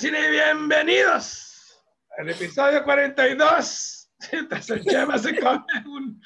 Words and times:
cine 0.00 0.18
y 0.26 0.30
bienvenidos 0.30 1.76
al 2.18 2.30
episodio 2.30 2.82
42. 2.84 3.96
Mientras 4.32 4.68
el 4.70 4.84
Chema 4.84 5.18
se 5.18 5.38
come 5.38 5.64
un 5.86 6.20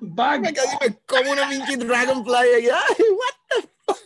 bug. 0.00 0.40
Me 0.40 0.52
casi 0.52 0.76
me 0.80 0.96
como 1.06 1.32
una 1.32 1.48
pinche 1.48 1.76
dragonfly. 1.76 2.34
Ay, 2.34 3.04
what 3.10 3.34
the 3.50 3.68
fuck? 3.86 4.00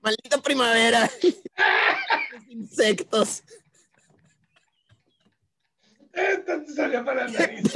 Maldita 0.00 0.40
primavera. 0.42 1.10
Insectos. 2.48 3.42
Esto 6.12 6.62
te 6.64 6.72
salió 6.72 7.04
para 7.04 7.26
la 7.26 7.32
nariz. 7.32 7.74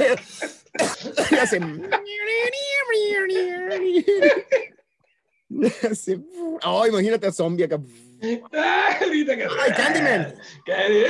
Hace- 5.91 6.19
Oh, 6.63 6.85
imagínate 6.87 7.27
a 7.27 7.31
zombie 7.31 7.65
acá. 7.65 7.79
Ahorita 8.21 9.35
que- 9.37 9.43
Ay, 9.59 9.71
Candyman. 9.75 10.35
Candy- 10.65 11.05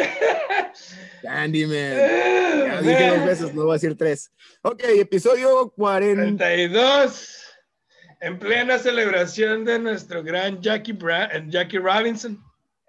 Candyman. 1.23 1.97
Ya 1.97 2.81
dije 2.81 3.07
dos 3.17 3.25
veces, 3.25 3.53
no 3.53 3.63
voy 3.63 3.71
a 3.71 3.73
decir 3.73 3.97
tres. 3.97 4.31
Ok, 4.61 4.83
episodio 4.85 5.69
40. 5.75 6.37
32. 6.45 7.35
En 8.21 8.37
plena 8.37 8.77
celebración 8.77 9.63
de 9.65 9.79
nuestro 9.79 10.21
gran 10.23 10.61
Jackie, 10.61 10.91
Bra 10.93 11.25
eh, 11.25 11.45
Jackie 11.47 11.77
Robinson. 11.79 12.37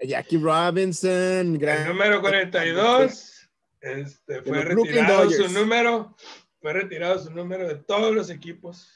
Jackie 0.01 0.39
Robinson, 0.39 1.11
El 1.55 1.59
gran. 1.59 1.87
número 1.89 2.21
42. 2.21 3.49
Este, 3.81 4.43
fue 4.43 4.63
retirado 4.65 5.31
su 5.31 5.49
número. 5.49 6.17
Fue 6.61 6.73
retirado 6.75 7.19
su 7.19 7.31
número 7.31 7.67
de 7.69 7.77
todos 7.77 8.15
los 8.15 8.29
equipos. 8.29 8.89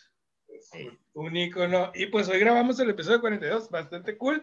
Un- 0.72 0.98
un 1.26 1.36
ícono. 1.36 1.92
Y 1.94 2.06
pues 2.06 2.28
hoy 2.28 2.38
grabamos 2.40 2.80
el 2.80 2.90
episodio 2.90 3.20
42, 3.20 3.70
bastante 3.70 4.16
cool. 4.18 4.42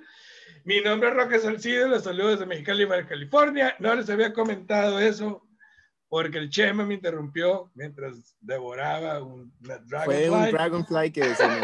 Mi 0.63 0.81
nombre 0.81 1.09
es 1.09 1.15
Roque 1.15 1.39
Salcido, 1.39 1.87
los 1.87 2.03
saludos 2.03 2.31
desde 2.33 2.45
Mexicali, 2.45 2.87
California. 3.07 3.75
No 3.79 3.95
les 3.95 4.09
había 4.09 4.31
comentado 4.33 4.99
eso 4.99 5.47
porque 6.07 6.37
el 6.37 6.49
Chema 6.49 6.85
me 6.85 6.95
interrumpió 6.95 7.71
mientras 7.73 8.35
devoraba 8.41 9.23
un, 9.23 9.53
una 9.63 9.79
Fue 10.03 10.29
un 10.29 10.41
Dragonfly. 10.49 10.51
Dragonfly 10.51 11.11
que 11.11 11.35
se 11.35 11.47
me- 11.47 11.61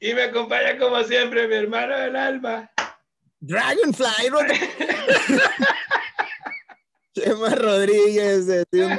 Y 0.00 0.14
me 0.14 0.22
acompaña 0.24 0.78
como 0.78 1.02
siempre 1.04 1.48
mi 1.48 1.54
hermano 1.54 1.98
del 1.98 2.16
alma. 2.16 2.70
Dragonfly, 3.40 4.28
Rod- 4.30 4.46
Chema 7.14 7.54
Rodríguez, 7.54 8.46
desde 8.46 8.86
un 8.86 8.98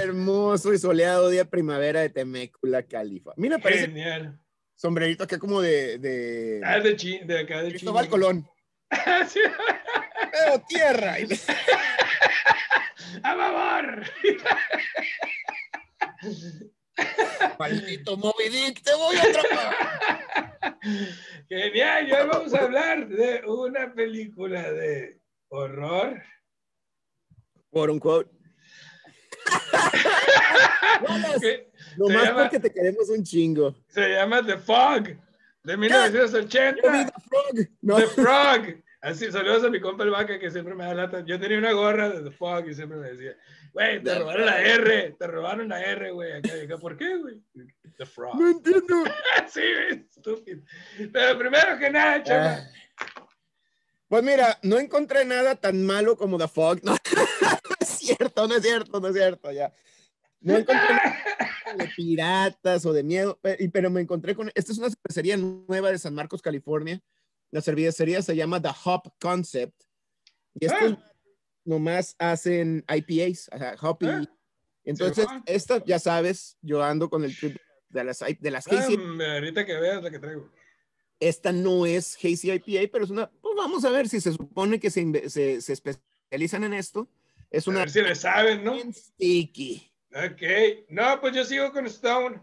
hermoso 0.00 0.72
y 0.72 0.78
soleado 0.78 1.28
día 1.28 1.44
de 1.44 1.50
primavera 1.50 2.00
de 2.00 2.08
Temécula, 2.08 2.82
California. 2.82 3.34
Mira, 3.36 3.58
parece 3.58 3.86
Genial. 3.86 4.40
Sombrerito 4.80 5.24
acá 5.24 5.38
como 5.38 5.60
de, 5.60 5.98
de 5.98 6.60
Ah, 6.64 6.80
de, 6.80 6.96
chi- 6.96 7.20
de 7.24 7.40
acá 7.40 7.62
de 7.62 7.68
Cristóbal. 7.70 8.08
Colón. 8.08 8.48
Sí. 9.28 9.40
Veo 10.32 10.60
tierra. 10.68 11.16
¡A 13.22 13.34
favor! 13.36 14.02
Maldito 17.58 18.16
Moby 18.16 18.48
Dick, 18.48 18.82
te 18.82 18.94
voy 18.94 19.16
a 19.16 19.22
atrapar. 19.22 19.76
Genial, 21.48 22.08
y 22.08 22.12
hoy 22.12 22.26
vamos 22.28 22.54
a 22.54 22.58
hablar 22.64 23.08
de 23.08 23.42
una 23.46 23.92
película 23.94 24.72
de 24.72 25.20
horror. 25.48 26.20
Por 27.70 27.90
un 27.90 27.98
quote. 28.00 28.30
Nomás 32.08 32.24
llama- 32.24 32.42
porque 32.42 32.60
te 32.60 32.72
queremos 32.72 33.08
un 33.10 33.22
chingo. 33.24 33.74
se 33.88 34.08
llama 34.14 34.44
The 34.44 34.56
Fog, 34.58 35.04
de 35.64 35.76
1980. 35.76 36.80
Yo 36.82 36.92
vi 36.92 37.04
The 37.04 37.12
Frog. 37.28 37.68
No. 37.82 37.96
The 37.96 38.06
Frog. 38.06 38.82
Así, 39.02 39.32
saludos 39.32 39.64
a 39.64 39.70
mi 39.70 39.80
compa 39.80 40.04
el 40.04 40.10
vaca 40.10 40.38
que 40.38 40.50
siempre 40.50 40.74
me 40.74 40.84
da 40.84 40.92
lata. 40.94 41.24
Yo 41.24 41.40
tenía 41.40 41.56
una 41.58 41.72
gorra 41.72 42.10
de 42.10 42.22
The 42.22 42.30
Fog 42.30 42.68
y 42.68 42.74
siempre 42.74 42.98
me 42.98 43.10
decía, 43.12 43.34
güey, 43.72 44.02
te 44.02 44.18
robaron 44.18 44.44
la. 44.46 44.60
R, 44.62 45.16
te 45.18 45.26
robaron 45.26 45.68
la 45.68 45.82
R, 45.82 46.10
güey. 46.10 46.32
Acá, 46.32 46.50
acá, 46.64 46.76
¿por 46.76 46.96
qué, 46.98 47.16
güey? 47.16 47.40
The 47.96 48.04
Frog. 48.06 48.38
No 48.38 48.48
entiendo. 48.50 49.04
sí, 49.48 49.62
estúpido. 49.90 50.62
Pero 51.12 51.38
primero 51.38 51.78
que 51.78 51.90
nada, 51.90 52.22
Ah. 52.28 52.60
Pues 54.08 54.22
mira, 54.24 54.58
no 54.62 54.78
encontré 54.78 55.24
nada 55.24 55.54
tan 55.54 55.86
malo 55.86 56.16
como 56.16 56.36
The 56.36 56.48
Fog. 56.48 56.80
No, 56.82 56.92
no 57.14 57.76
es 57.80 57.88
cierto, 57.88 58.48
no 58.48 58.56
es 58.56 58.62
cierto, 58.62 59.00
no 59.00 59.08
es 59.08 59.14
cierto, 59.14 59.52
ya. 59.52 59.72
No 60.40 60.56
encontré 60.56 60.88
nada 60.94 61.16
de 61.78 61.88
piratas 61.96 62.84
o 62.86 62.92
de 62.92 63.02
miedo, 63.02 63.38
pero 63.72 63.90
me 63.90 64.00
encontré 64.00 64.34
con... 64.34 64.50
Esta 64.54 64.72
es 64.72 64.78
una 64.78 64.90
cervecería 64.90 65.36
nueva 65.36 65.90
de 65.90 65.98
San 65.98 66.14
Marcos, 66.14 66.42
California. 66.42 67.00
La 67.50 67.60
cervecería 67.62 68.22
se 68.22 68.36
llama 68.36 68.60
The 68.62 68.70
Hop 68.84 69.12
Concept. 69.20 69.82
Y 70.54 70.66
estos 70.66 70.92
Ah. 70.92 71.12
nomás 71.64 72.16
hacen 72.18 72.84
IPAs, 72.88 73.50
o 73.52 73.58
sea, 73.58 73.76
hoppy. 73.80 74.06
Ah. 74.06 74.24
Entonces, 74.84 75.26
esta, 75.46 75.84
ya 75.84 75.98
sabes, 75.98 76.56
yo 76.62 76.82
ando 76.82 77.08
con 77.10 77.24
el 77.24 77.36
trip 77.36 77.56
de 77.88 78.04
las, 78.04 78.20
de 78.40 78.50
las 78.50 78.66
hazy 78.66 78.96
Ah, 78.96 79.34
ahorita 79.34 79.66
que 79.66 79.74
veas 79.74 80.02
la 80.02 80.10
que 80.10 80.18
traigo. 80.18 80.50
esta 81.20 81.52
no 81.52 81.84
es 81.86 82.16
Hazy 82.16 82.50
IPA, 82.52 82.90
pero 82.90 83.04
es 83.04 83.10
una, 83.10 83.30
pues 83.30 83.54
vamos 83.56 83.84
a 83.84 83.90
ver 83.90 84.08
si 84.08 84.20
se 84.20 84.32
supone 84.32 84.80
que 84.80 84.90
se, 84.90 85.28
se, 85.28 85.60
se 85.60 85.72
especializan 85.72 86.64
en 86.64 86.72
esto. 86.74 87.08
Es 87.50 87.66
A 87.66 87.70
una 87.72 87.80
ver 87.80 87.90
si 87.90 88.00
le 88.00 88.14
saben, 88.14 88.64
¿no? 88.64 88.76
sticky. 88.92 89.89
Ok. 90.12 90.88
No, 90.88 91.20
pues 91.20 91.34
yo 91.34 91.44
sigo 91.44 91.72
con 91.72 91.86
Stone. 91.86 92.40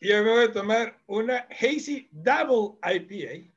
Y 0.00 0.08
yo 0.08 0.22
me 0.22 0.30
voy 0.30 0.44
a 0.44 0.52
tomar 0.52 1.00
una 1.06 1.48
Hazy 1.50 2.08
Double 2.12 2.78
IPA. 2.82 3.52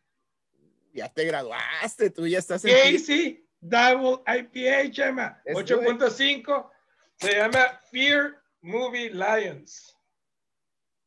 Ya 0.93 1.07
te 1.09 1.25
graduaste, 1.25 2.09
tú 2.09 2.27
ya 2.27 2.39
estás 2.39 2.65
en... 2.65 2.75
Hazy 2.75 3.47
Double 3.59 4.23
IPA, 4.25 4.91
chama. 4.91 5.41
Eso, 5.45 5.59
8.5. 5.59 6.71
Se 7.15 7.35
llama 7.35 7.79
Fear 7.91 8.41
Movie 8.61 9.11
Lions. 9.11 9.95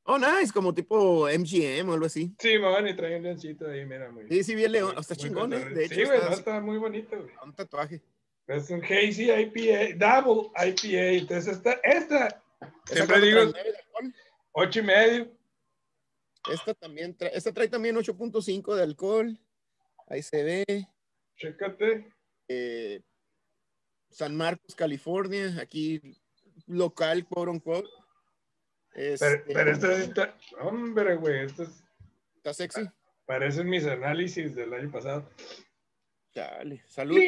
Oh, 0.06 0.18
nice, 0.18 0.52
como 0.52 0.74
tipo 0.74 1.26
MGM 1.26 1.88
o 1.88 1.94
algo 1.94 2.06
así. 2.06 2.34
Sí, 2.38 2.58
man, 2.58 2.86
y 2.86 2.94
trae 2.94 3.16
un 3.16 3.22
leoncito 3.22 3.66
ahí, 3.66 3.86
mira, 3.86 4.10
muy. 4.12 4.28
Sí, 4.28 4.44
sí, 4.44 4.54
vi 4.54 4.64
el 4.64 4.72
león. 4.72 4.94
Está 4.98 5.16
chingón, 5.16 5.52
¿eh? 5.54 5.64
De 5.64 5.86
hecho, 5.86 5.94
sí, 5.94 6.04
güey, 6.04 6.20
está 6.30 6.60
muy 6.60 6.76
bonito, 6.76 7.16
güey. 7.16 7.34
un 7.42 7.54
tatuaje. 7.54 8.02
Es 8.46 8.68
un 8.70 8.82
Hazy 8.84 9.30
IPA, 9.30 9.96
Double 9.96 10.50
IPA. 10.54 11.18
Entonces, 11.18 11.56
esta, 11.56 11.72
esta, 11.82 12.42
¿Esa 12.86 12.94
siempre 12.94 13.20
digo, 13.20 13.40
ocho 14.52 14.80
y 14.80 14.82
medio. 14.82 15.32
Esta 16.52 16.74
también 16.74 17.16
trae, 17.16 17.30
esta 17.34 17.52
trae 17.52 17.68
también 17.68 17.96
8.5 17.96 18.74
de 18.74 18.82
alcohol. 18.82 19.38
Ahí 20.08 20.22
se 20.22 20.42
ve. 20.42 20.64
Chécate. 21.36 22.12
eh, 22.48 23.00
San 24.10 24.36
Marcos, 24.36 24.74
California, 24.76 25.56
aquí 25.60 26.00
local, 26.66 27.26
quote 27.26 27.50
unquote. 27.50 27.88
Pero, 28.92 29.14
Este, 29.14 29.38
pero 29.54 29.70
esta 29.72 29.96
sí 29.96 30.02
está, 30.02 30.38
hombre, 30.60 31.16
güey, 31.16 31.46
esto 31.46 31.64
es- 31.64 31.82
está 32.36 32.54
sexy. 32.54 32.82
parecen 33.26 33.68
mis 33.68 33.86
análisis 33.86 34.54
del 34.54 34.72
año 34.74 34.92
pasado. 34.92 35.28
Dale, 36.34 36.84
salud. 36.86 37.18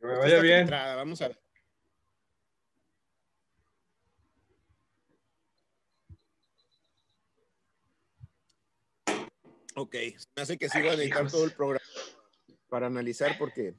Que 0.00 0.06
me 0.06 0.12
Esta 0.14 0.24
vaya 0.24 0.40
bien. 0.40 0.70
Vamos 0.70 1.20
a 1.22 1.28
ver. 1.28 1.38
Ok, 9.74 9.94
me 10.34 10.42
hace 10.42 10.58
que 10.58 10.68
siga 10.68 10.92
a 10.92 10.96
dedicar 10.96 11.30
todo 11.30 11.44
el 11.44 11.52
programa 11.52 11.86
para 12.68 12.86
analizar 12.86 13.36
porque... 13.38 13.74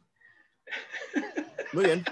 Muy 1.74 1.86
bien. 1.86 2.06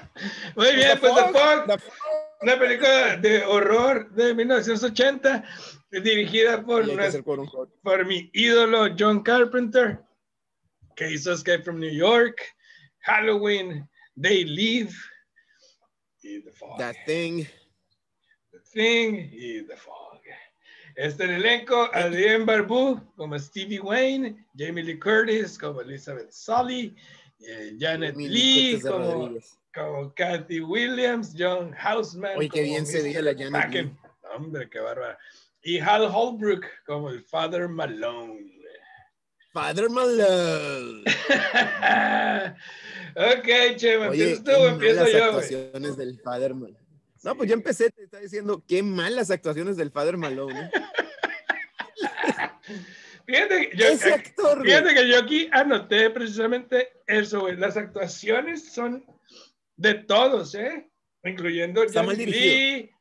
Muy 0.55 0.75
bien, 0.75 0.99
pues 0.99 1.15
The 1.15 1.21
Fog, 1.21 1.65
The 1.67 1.77
Fog. 1.77 1.93
una 2.41 2.59
película 2.59 3.17
de 3.17 3.43
horror 3.45 4.11
de 4.11 4.33
1980, 4.35 5.43
dirigida 5.91 6.63
por, 6.63 6.87
unquote. 6.87 7.73
por 7.81 8.05
mi 8.05 8.29
ídolo 8.33 8.93
John 8.97 9.23
Carpenter, 9.23 9.99
que 10.95 11.09
hizo 11.11 11.31
Escape 11.31 11.63
from 11.63 11.79
New 11.79 11.93
York, 11.93 12.41
Halloween, 12.99 13.89
They 14.19 14.43
Live, 14.45 14.95
y 16.23 16.41
The 16.41 16.51
Fog. 16.51 16.77
That 16.79 16.95
thing. 17.05 17.47
The 18.51 18.59
Thing 18.73 19.29
y 19.31 19.61
The 19.67 19.77
Fog. 19.77 20.21
Este 20.95 21.25
en 21.25 21.29
el 21.29 21.45
elenco, 21.45 21.89
Adrien 21.93 22.43
Barbu 22.43 22.99
como 23.15 23.37
Stevie 23.37 23.79
Wayne, 23.79 24.43
Jamie 24.57 24.83
Lee 24.83 24.97
Curtis 24.99 25.55
como 25.59 25.81
Elizabeth 25.81 26.31
Sully, 26.31 26.95
eh, 27.47 27.75
Janet 27.79 28.15
Mil 28.15 28.33
Lee 28.33 28.81
Cortés 28.81 29.55
como, 29.71 29.99
como 29.99 30.13
Kathy 30.15 30.61
Williams, 30.61 31.35
John 31.37 31.71
Houseman. 31.73 32.37
Oye, 32.37 32.49
qué 32.49 32.61
como 32.61 32.71
bien 32.73 32.85
se 32.87 32.97
Mr. 32.97 33.03
veía 33.03 33.21
la 33.21 33.33
Janet 33.33 33.51
Packen. 33.51 33.99
Hombre, 34.35 34.67
qué 34.71 34.79
bárbara. 34.79 35.19
Y 35.61 35.77
Hal 35.77 36.09
Holbrook 36.11 36.65
como 36.87 37.11
el 37.11 37.21
Father 37.23 37.67
Malone. 37.69 38.51
Father 39.53 39.89
Malone. 39.91 41.03
ok, 43.17 43.75
Chema, 43.75 44.09
Oye, 44.09 44.37
tú, 44.37 44.43
qué 44.45 44.67
empiezo 44.67 45.07
yo. 45.07 45.25
actuaciones 45.25 45.97
del 45.97 46.19
Father 46.21 46.53
Malone. 46.53 46.77
No, 47.23 47.35
pues 47.35 47.49
ya 47.49 47.55
empecé, 47.55 47.89
te 47.89 48.03
está 48.03 48.19
diciendo 48.19 48.63
qué 48.67 48.83
malas 48.83 49.31
actuaciones 49.31 49.75
del 49.75 49.91
Father 49.91 50.17
Malone. 50.17 50.59
¿eh? 50.59 50.71
Fíjate, 53.25 53.71
yo, 53.75 53.87
Ese 53.87 54.13
actor, 54.13 54.59
güey. 54.59 54.69
fíjate 54.69 54.93
que 54.93 55.09
yo 55.09 55.19
aquí 55.19 55.49
anoté 55.51 56.09
precisamente 56.11 56.93
eso, 57.07 57.41
güey. 57.41 57.57
Las 57.57 57.75
actuaciones 57.75 58.71
son 58.71 59.05
de 59.75 59.95
todos, 59.95 60.55
¿eh? 60.55 60.89
Incluyendo 61.23 61.83
Está 61.83 62.05
Jamie. 62.05 62.25
Lee, 62.25 62.91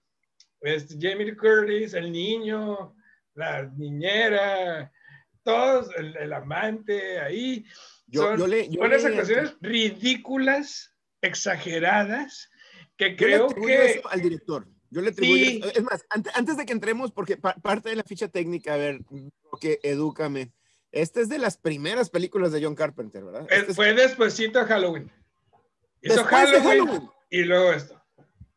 este, 0.62 0.96
Jamie 1.00 1.36
Curtis, 1.36 1.94
el 1.94 2.10
niño, 2.10 2.96
la 3.34 3.70
niñera, 3.76 4.90
todos, 5.44 5.94
el, 5.96 6.16
el 6.16 6.32
amante 6.32 7.20
ahí. 7.20 7.64
Yo, 8.08 8.22
son 8.22 8.38
yo 8.38 8.46
le, 8.46 8.68
yo 8.68 8.80
unas 8.80 9.02
le- 9.02 9.08
actuaciones 9.08 9.56
ridículas, 9.60 10.92
exageradas, 11.22 12.50
que 12.96 13.16
yo 13.16 13.26
le 13.26 13.36
creo 13.36 13.48
que... 13.48 13.86
eso 13.86 14.08
al 14.08 14.20
director. 14.22 14.66
Yo 14.90 15.00
le 15.02 15.10
atribuyo 15.10 15.44
Sí. 15.44 15.60
eso. 15.64 15.72
Es 15.74 15.82
más, 15.82 16.04
ante- 16.10 16.30
antes, 16.34 16.56
de 16.56 16.64
que 16.64 16.72
entremos, 16.72 17.10
porque 17.12 17.36
pa- 17.36 17.56
parte 17.56 17.88
de 17.90 17.96
la 17.96 18.04
ficha 18.04 18.28
técnica, 18.28 18.74
a 18.74 18.76
ver, 18.76 19.00
que 19.60 19.80
edúcame. 19.82 20.52
Esta 20.92 21.20
es 21.20 21.28
de 21.28 21.38
las 21.38 21.56
primeras 21.58 22.08
películas 22.08 22.52
de 22.52 22.62
John 22.64 22.74
Carpenter, 22.76 23.24
¿verdad? 23.24 23.42
eh, 23.50 23.56
Esta 23.56 23.70
es- 23.70 23.76
Fue 23.76 23.92
despuésito 23.92 24.60
de 24.60 24.64
Halloween. 24.66 25.10
Hizo 26.00 26.14
Después 26.14 26.50
de 26.52 26.60
Halloween, 26.60 26.86
Halloween. 26.86 27.10
y 27.30 27.42
luego 27.42 27.72
esto. 27.72 28.00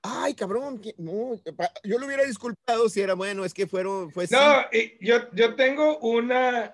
Ay, 0.01 0.33
cabrón, 0.33 0.81
no, 0.97 1.41
yo 1.83 1.97
lo 1.99 2.05
hubiera 2.05 2.23
disculpado 2.23 2.87
si 2.87 3.01
era 3.01 3.15
bueno, 3.15 3.43
es 3.43 3.53
que 3.53 3.67
fueron, 3.67 4.11
fue 4.11 4.27
No, 4.31 4.61
yo, 5.01 5.29
yo 5.33 5.55
tengo 5.55 5.97
una, 5.99 6.73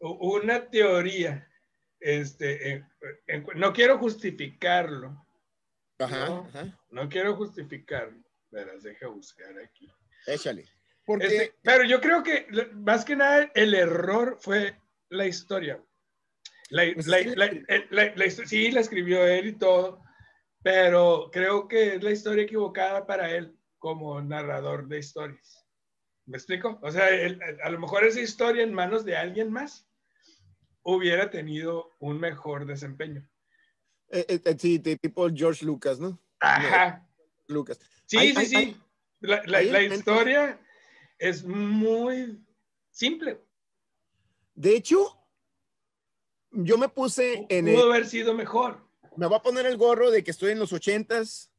una 0.00 0.68
teoría. 0.68 1.46
Este, 1.98 2.72
en- 2.72 2.88
en- 3.26 3.46
no 3.56 3.72
quiero 3.72 3.98
justificarlo. 3.98 5.26
Ajá, 5.98 6.26
no. 6.26 6.46
ajá, 6.48 6.78
No 6.90 7.08
quiero 7.08 7.36
justificarlo. 7.36 8.18
Verás, 8.50 8.82
deja 8.82 9.06
buscar 9.08 9.56
aquí. 9.58 9.88
échale. 10.26 10.64
Porque 11.04 11.26
Este, 11.26 11.54
pero 11.62 11.84
yo 11.84 12.00
creo 12.00 12.22
que 12.22 12.46
más 12.74 13.04
que 13.04 13.16
nada 13.16 13.50
el 13.54 13.74
error 13.74 14.38
fue 14.40 14.76
la 15.08 15.26
historia. 15.26 15.82
La, 16.70 16.84
Pues 16.94 17.06
la- 17.06 17.20
la- 17.90 18.30
sí, 18.46 18.70
la 18.70 18.80
escribió 18.80 19.26
él 19.26 19.48
y 19.48 19.52
todo, 19.54 20.02
pero 20.62 21.28
creo 21.32 21.66
que 21.68 21.96
es 21.96 22.02
la 22.02 22.12
historia 22.12 22.44
equivocada 22.44 23.06
para 23.06 23.30
él 23.30 23.56
como 23.78 24.20
narrador 24.22 24.86
de 24.86 24.98
historias. 24.98 25.66
¿Me 26.26 26.36
explico? 26.36 26.78
O 26.82 26.90
sea, 26.92 27.08
él- 27.08 27.40
a 27.62 27.70
lo 27.70 27.78
mejor 27.80 28.04
esa 28.04 28.20
historia 28.20 28.62
en 28.62 28.72
manos 28.72 29.04
de 29.04 29.16
alguien 29.16 29.50
más 29.50 29.88
hubiera 30.82 31.30
tenido 31.30 31.90
un 31.98 32.18
mejor 32.18 32.66
desempeño. 32.66 33.28
eh, 34.12 34.26
eh, 34.28 34.40
eh, 34.44 34.56
sí, 34.58 34.78
de 34.78 34.96
tipo 34.96 35.28
George 35.32 35.64
Lucas, 35.64 36.00
¿no? 36.00 36.20
Ajá. 36.40 37.06
Lucas. 37.46 37.78
Sí, 38.06 38.34
sí, 38.34 38.46
sí. 38.46 38.76
la 39.20 39.82
historia 39.82 40.60
es 41.18 41.44
muy 41.44 42.44
simple. 42.90 43.40
De 44.54 44.74
hecho, 44.74 45.16
yo 46.50 46.76
me 46.78 46.88
puse 46.88 47.46
en 47.48 47.68
el, 47.68 47.74
Pudo 47.74 47.92
haber 47.92 48.06
sido 48.06 48.34
mejor. 48.34 48.84
me 49.16 49.26
voy 49.26 49.36
a 49.36 49.42
poner 49.42 49.66
el 49.66 49.76
gorro 49.76 50.10
de 50.10 50.24
que 50.24 50.30
estoy 50.32 50.52
en 50.52 50.58
los 50.58 50.72
ochentas, 50.72 51.52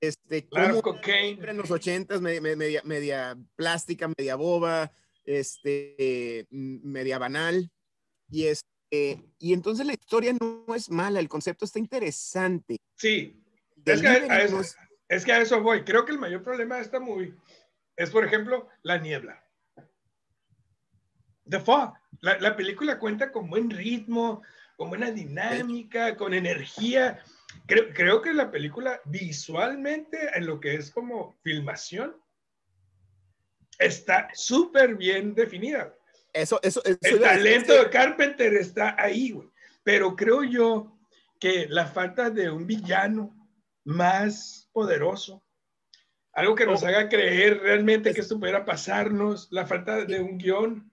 este, 0.00 0.46
Claro, 0.48 0.82
cocaine. 0.82 1.48
en 1.48 1.56
los 1.56 1.70
ochentas, 1.70 2.20
me- 2.20 2.40
me- 2.40 2.56
media, 2.56 2.82
media 2.84 3.36
plástica, 3.56 4.10
media 4.18 4.36
boba, 4.36 4.92
este, 5.24 6.46
mm, 6.50 6.86
media 6.86 7.18
banal, 7.18 7.70
y 8.34 8.48
este, 8.48 9.22
y 9.38 9.52
entonces 9.52 9.86
la 9.86 9.92
historia 9.92 10.32
no 10.40 10.74
es 10.74 10.90
mala, 10.90 11.20
el 11.20 11.28
concepto 11.28 11.64
está 11.64 11.78
interesante. 11.78 12.78
Sí, 12.96 13.40
es 13.84 14.00
que, 14.00 14.08
a- 14.08 14.42
eso, 14.42 14.60
es 15.08 15.24
que 15.24 15.32
a 15.32 15.38
eso 15.40 15.62
voy. 15.62 15.84
Creo 15.84 16.04
que 16.04 16.10
el 16.10 16.18
mayor 16.18 16.42
problema 16.42 16.74
de 16.76 16.82
esta 16.82 16.98
movie 16.98 17.32
es, 17.96 18.10
por 18.10 18.24
ejemplo, 18.24 18.68
la 18.82 18.98
niebla. 18.98 19.40
The 21.48 21.60
Fog. 21.60 21.94
La, 22.22 22.38
la 22.40 22.56
película 22.56 22.98
cuenta 22.98 23.30
con 23.30 23.48
buen 23.48 23.70
ritmo, 23.70 24.42
con 24.76 24.88
buena 24.88 25.12
dinámica, 25.12 26.16
con 26.16 26.34
energía. 26.34 27.22
Creo, 27.66 27.92
creo 27.94 28.20
que 28.20 28.32
la 28.34 28.50
película 28.50 29.00
visualmente, 29.04 30.36
en 30.36 30.46
lo 30.46 30.58
que 30.58 30.74
es 30.74 30.90
como 30.90 31.36
filmación, 31.44 32.16
está 33.78 34.28
súper 34.34 34.96
bien 34.96 35.34
definida. 35.36 35.94
Eso, 36.34 36.58
eso, 36.62 36.82
eso 36.84 36.98
El 37.00 37.20
talento 37.20 37.72
de 37.72 37.88
Carpenter 37.88 38.52
está 38.54 38.94
ahí, 38.98 39.30
güey. 39.30 39.48
Pero 39.82 40.14
creo 40.16 40.42
yo 40.44 40.98
que 41.40 41.66
la 41.68 41.86
falta 41.86 42.28
de 42.28 42.50
un 42.50 42.66
villano 42.66 43.34
más 43.84 44.68
poderoso, 44.72 45.42
algo 46.32 46.54
que 46.54 46.66
nos 46.66 46.82
Oh. 46.82 46.86
haga 46.86 47.08
creer 47.08 47.60
realmente 47.60 48.12
que 48.12 48.20
esto 48.20 48.38
pudiera 48.40 48.64
pasarnos, 48.64 49.46
la 49.52 49.66
falta 49.66 50.04
de 50.04 50.20
un 50.20 50.36
guion. 50.38 50.90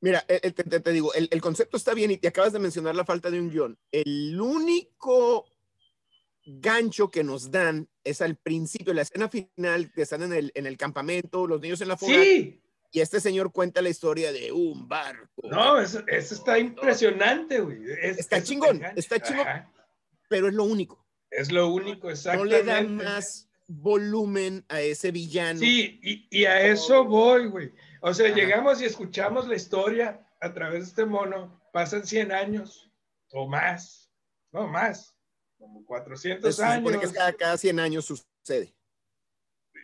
Mira, 0.00 0.24
eh, 0.28 0.40
eh, 0.42 0.50
te, 0.52 0.64
te- 0.64 0.80
te 0.80 0.92
digo, 0.92 1.12
el, 1.12 1.28
el 1.30 1.40
concepto 1.42 1.76
está 1.76 1.92
bien 1.92 2.10
y 2.10 2.16
te 2.16 2.28
acabas 2.28 2.54
de 2.54 2.58
mencionar 2.58 2.94
la 2.94 3.04
falta 3.04 3.30
de 3.30 3.38
un 3.38 3.50
guion. 3.50 3.78
El 3.92 4.40
único 4.40 5.44
gancho 6.46 7.10
que 7.10 7.22
nos 7.22 7.50
dan 7.50 7.86
es 8.02 8.22
al 8.22 8.36
principio, 8.36 8.94
la 8.94 9.02
escena 9.02 9.28
final, 9.28 9.92
que 9.92 10.02
están 10.02 10.22
en 10.22 10.32
el, 10.32 10.52
en 10.54 10.66
el 10.66 10.78
campamento, 10.78 11.46
los 11.46 11.60
niños 11.60 11.82
en 11.82 11.88
la 11.88 11.98
fogata, 11.98 12.22
Sí, 12.22 12.62
y 12.92 13.00
este 13.00 13.20
señor 13.20 13.52
cuenta 13.52 13.80
la 13.82 13.88
historia 13.88 14.32
de 14.32 14.50
un 14.52 14.88
barco. 14.88 15.42
no, 15.48 15.78
eso, 15.80 16.02
eso 16.08 16.34
está 16.34 16.58
impresionante, 16.58 17.60
güey. 17.60 17.78
Es- 18.02 18.18
Está 18.18 18.42
chingón, 18.42 18.82
está 18.96 19.20
chingón. 19.20 19.46
Ajá. 19.46 19.72
pero 20.28 20.48
es 20.48 20.54
lo 20.54 20.64
único. 20.64 21.04
Es 21.30 21.50
lo 21.52 21.68
único, 21.72 22.06
No 22.08 22.12
exactamente. 22.12 22.56
le 22.58 22.64
da 22.64 22.82
más 22.82 23.48
volumen 23.68 24.64
a 24.68 24.80
ese 24.80 25.10
villano. 25.12 25.60
Sí, 25.60 26.00
y, 26.02 26.26
y 26.30 26.44
a 26.44 26.60
eso 26.60 27.04
voy, 27.04 27.46
güey. 27.48 27.72
O 28.00 28.12
sea, 28.12 28.26
Ajá. 28.26 28.34
llegamos 28.36 28.80
y 28.82 28.84
escuchamos 28.86 29.46
la 29.46 29.54
historia 29.56 30.26
a 30.40 30.52
través 30.52 30.80
de 30.80 30.88
este 30.88 31.04
mono. 31.06 31.60
Pasan 31.72 32.04
100 32.04 32.32
años 32.32 32.90
o 33.30 33.46
más. 33.46 34.10
No, 34.52 34.66
más. 34.66 35.14
Como 35.56 35.84
400 35.86 36.56
Se 36.56 36.62
supone 36.62 36.74
años. 36.88 37.00
que 37.00 37.06
es 37.06 37.12
cada, 37.12 37.32
cada 37.34 37.56
100 37.58 37.78
años 37.78 38.04
sucede. 38.06 38.74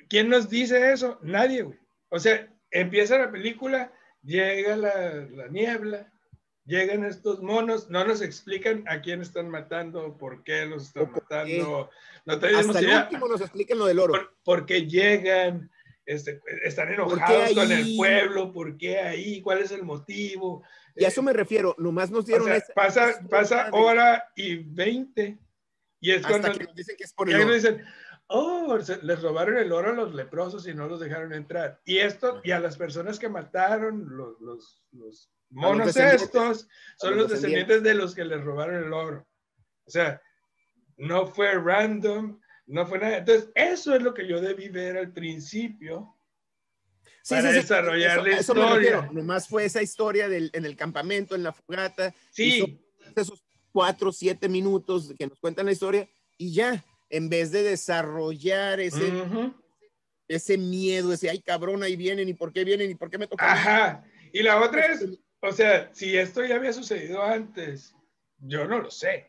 ¿Quién 0.09 0.29
nos 0.29 0.49
dice 0.49 0.93
eso? 0.93 1.19
Nadie, 1.23 1.63
güey. 1.63 1.79
O 2.09 2.19
sea, 2.19 2.53
empieza 2.81 3.19
la 3.19 3.31
película, 3.31 3.93
llega 4.23 4.77
la, 4.77 5.27
la 5.31 5.49
niebla, 5.49 6.13
llegan 6.65 7.05
estos 7.05 7.43
monos, 7.43 7.89
no 7.91 8.05
nos 8.05 8.23
explican 8.23 8.85
a 8.89 9.01
quién 9.01 9.21
están 9.23 9.49
matando, 9.49 10.17
por 10.19 10.43
qué 10.43 10.67
los 10.67 10.85
están 10.89 11.05
O 11.05 11.11
matando. 11.13 11.91
No 12.25 12.39
tenemos 12.39 12.67
Hasta 12.67 12.79
el 12.81 12.85
idea. 12.87 13.03
último 13.05 13.29
nos 13.29 13.41
explican 13.41 13.79
lo 13.79 13.87
del 13.87 13.99
oro. 14.01 14.13
por, 14.15 14.37
por 14.45 14.67
qué 14.67 14.87
llegan, 14.87 15.71
este, 16.05 16.41
están 16.65 16.93
enojados 16.93 17.53
con 17.55 17.71
el 17.71 17.97
pueblo, 17.97 18.53
por 18.53 18.77
qué 18.77 18.99
ahí, 18.99 19.41
cuál 19.43 19.59
es 19.61 19.71
el 19.71 19.83
motivo. 19.85 20.63
Y 20.97 21.05
a 21.05 21.09
eso 21.09 21.23
me 21.23 21.33
refiero, 21.33 21.75
nomás 21.79 22.11
nos 22.11 22.25
O 22.25 22.27
dieron 22.27 22.47
sea, 22.47 22.57
esa- 22.57 22.73
pasa, 22.75 23.11
esa 23.11 23.29
pasa 23.29 23.69
hora 23.73 24.25
y 24.35 24.57
veinte. 24.57 25.39
Y 26.01 26.11
es 26.13 26.19
hasta 26.25 26.29
cuando 26.29 26.53
que 26.59 26.65
nos 26.65 26.75
dicen 26.75 26.97
que 26.97 27.05
es 27.05 27.13
por 27.13 27.29
el 27.29 27.37
oro. 27.41 27.53
dicen, 27.55 27.85
oh, 28.29 28.79
se- 28.81 29.03
les 29.03 29.23
robaron 29.23 29.57
el 29.59 29.73
oro 29.73 29.91
a 29.91 29.95
los 29.95 30.15
leprosos 30.15 30.67
y 30.67 30.75
no 30.75 30.89
los 30.89 31.01
dejaron 31.01 31.33
entrar. 31.33 31.81
Y 31.85 31.99
esto, 31.99 32.41
y 32.45 32.51
a 32.53 32.61
las 32.61 32.77
personas 32.77 33.19
que 33.19 33.29
mataron, 33.29 34.17
los, 34.17 34.41
los, 34.41 34.83
los 34.93 35.31
monos 35.51 35.87
descendientes. 35.87 36.23
estos, 36.23 36.69
son 36.99 37.11
los 37.17 37.23
los 37.23 37.31
descendientes 37.33 37.83
de 37.83 37.95
los 37.95 38.15
que 38.15 38.25
les 38.25 38.43
robaron 38.43 38.83
el 38.85 38.93
oro. 38.93 39.27
O 39.87 39.91
sea, 39.91 40.21
no 40.97 41.27
fue 41.27 41.53
random, 41.55 42.41
no 42.67 42.87
fue 42.87 42.99
nada. 42.99 43.19
Entonces, 43.19 43.51
eso 43.55 43.95
es 43.95 44.03
lo 44.03 44.13
que 44.15 44.27
yo 44.27 44.41
debí 44.41 44.69
ver 44.69 44.97
al 44.97 45.13
principio. 45.13 46.13
Sí, 47.23 47.35
para 47.35 47.49
sí, 47.49 47.55
sí, 47.57 47.61
desarrollar 47.63 48.19
eso- 48.19 48.27
la 48.27 48.37
eso 48.39 48.55
me 48.55 48.61
historia. 48.63 48.91
refiero. 49.01 49.13
Nomás 49.13 49.49
fue 49.49 49.65
esa 49.65 49.83
historia 49.83 50.29
del, 50.29 50.51
en 50.53 50.65
el 50.65 50.77
campamento, 50.77 51.35
en 51.35 51.43
la 51.43 51.53
fogata, 51.53 52.15
Sí, 52.31 52.81
esos 53.15 53.45
cuatro, 53.73 54.11
siete 54.13 54.49
minutos 54.49 55.13
que 55.19 55.27
nos 55.27 55.39
cuentan 55.39 55.67
la 55.67 55.73
historia 55.73 56.09
y 56.39 56.53
ya, 56.55 56.85
en 57.11 57.29
vez 57.29 57.51
de 57.53 57.63
desarrollar 57.63 58.81
ese, 58.81 59.13
ujú, 59.23 59.55
ese 60.29 60.59
miedo, 60.59 61.13
ese, 61.13 61.31
ay 61.31 61.41
cabrón, 61.41 61.83
ahí 61.83 61.97
vienen 61.97 62.29
y 62.29 62.35
por 62.35 62.53
qué 62.53 62.65
vienen 62.65 62.91
y 62.91 62.95
por 62.95 63.11
qué 63.11 63.19
me 63.19 63.27
toca. 63.27 63.51
a 63.51 63.55
mí?". 63.55 63.61
ajá. 63.61 64.05
Y 64.33 64.43
la 64.43 64.61
otra 64.61 64.87
es, 64.87 65.07
o 65.41 65.53
sea, 65.53 65.91
si 65.95 66.17
esto 66.17 66.45
ya 66.45 66.57
había 66.57 66.73
sucedido 66.73 67.23
antes, 67.23 67.95
yo 68.39 68.67
no 68.67 68.81
lo 68.81 68.91
sé. 68.91 69.29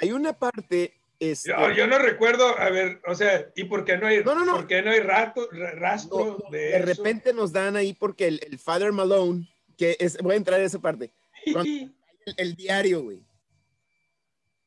Hay 0.00 0.12
una 0.12 0.32
parte, 0.32 0.94
este, 1.18 1.50
Yo, 1.50 1.70
yo 1.72 1.86
no 1.86 1.98
recuerdo, 1.98 2.58
a 2.58 2.70
ver, 2.70 3.00
o 3.06 3.14
sea, 3.14 3.50
¿y 3.54 3.64
por 3.64 3.84
qué 3.84 3.98
no 3.98 4.06
hay, 4.06 4.24
No, 4.24 4.34
no, 4.34 4.44
no. 4.44 4.54
¿por 4.56 4.66
qué 4.66 4.80
no 4.82 4.90
hay 4.90 5.00
rato, 5.00 5.48
ra- 5.52 5.72
rastro 5.72 6.38
de, 6.50 6.58
de 6.58 6.76
eso? 6.78 6.86
repente 6.86 7.32
nos 7.34 7.52
dan 7.52 7.76
ahí 7.76 7.92
porque 7.92 8.26
el, 8.28 8.40
el 8.50 8.58
Father 8.58 8.92
Malone, 8.92 9.46
que 9.76 9.96
es, 10.00 10.16
voy 10.18 10.34
a 10.34 10.38
entrar 10.38 10.60
a 10.60 10.64
esa 10.64 10.80
parte, 10.80 11.12
el, 11.44 11.94
el 12.36 12.54
diario, 12.54 13.02
güey. 13.02 13.22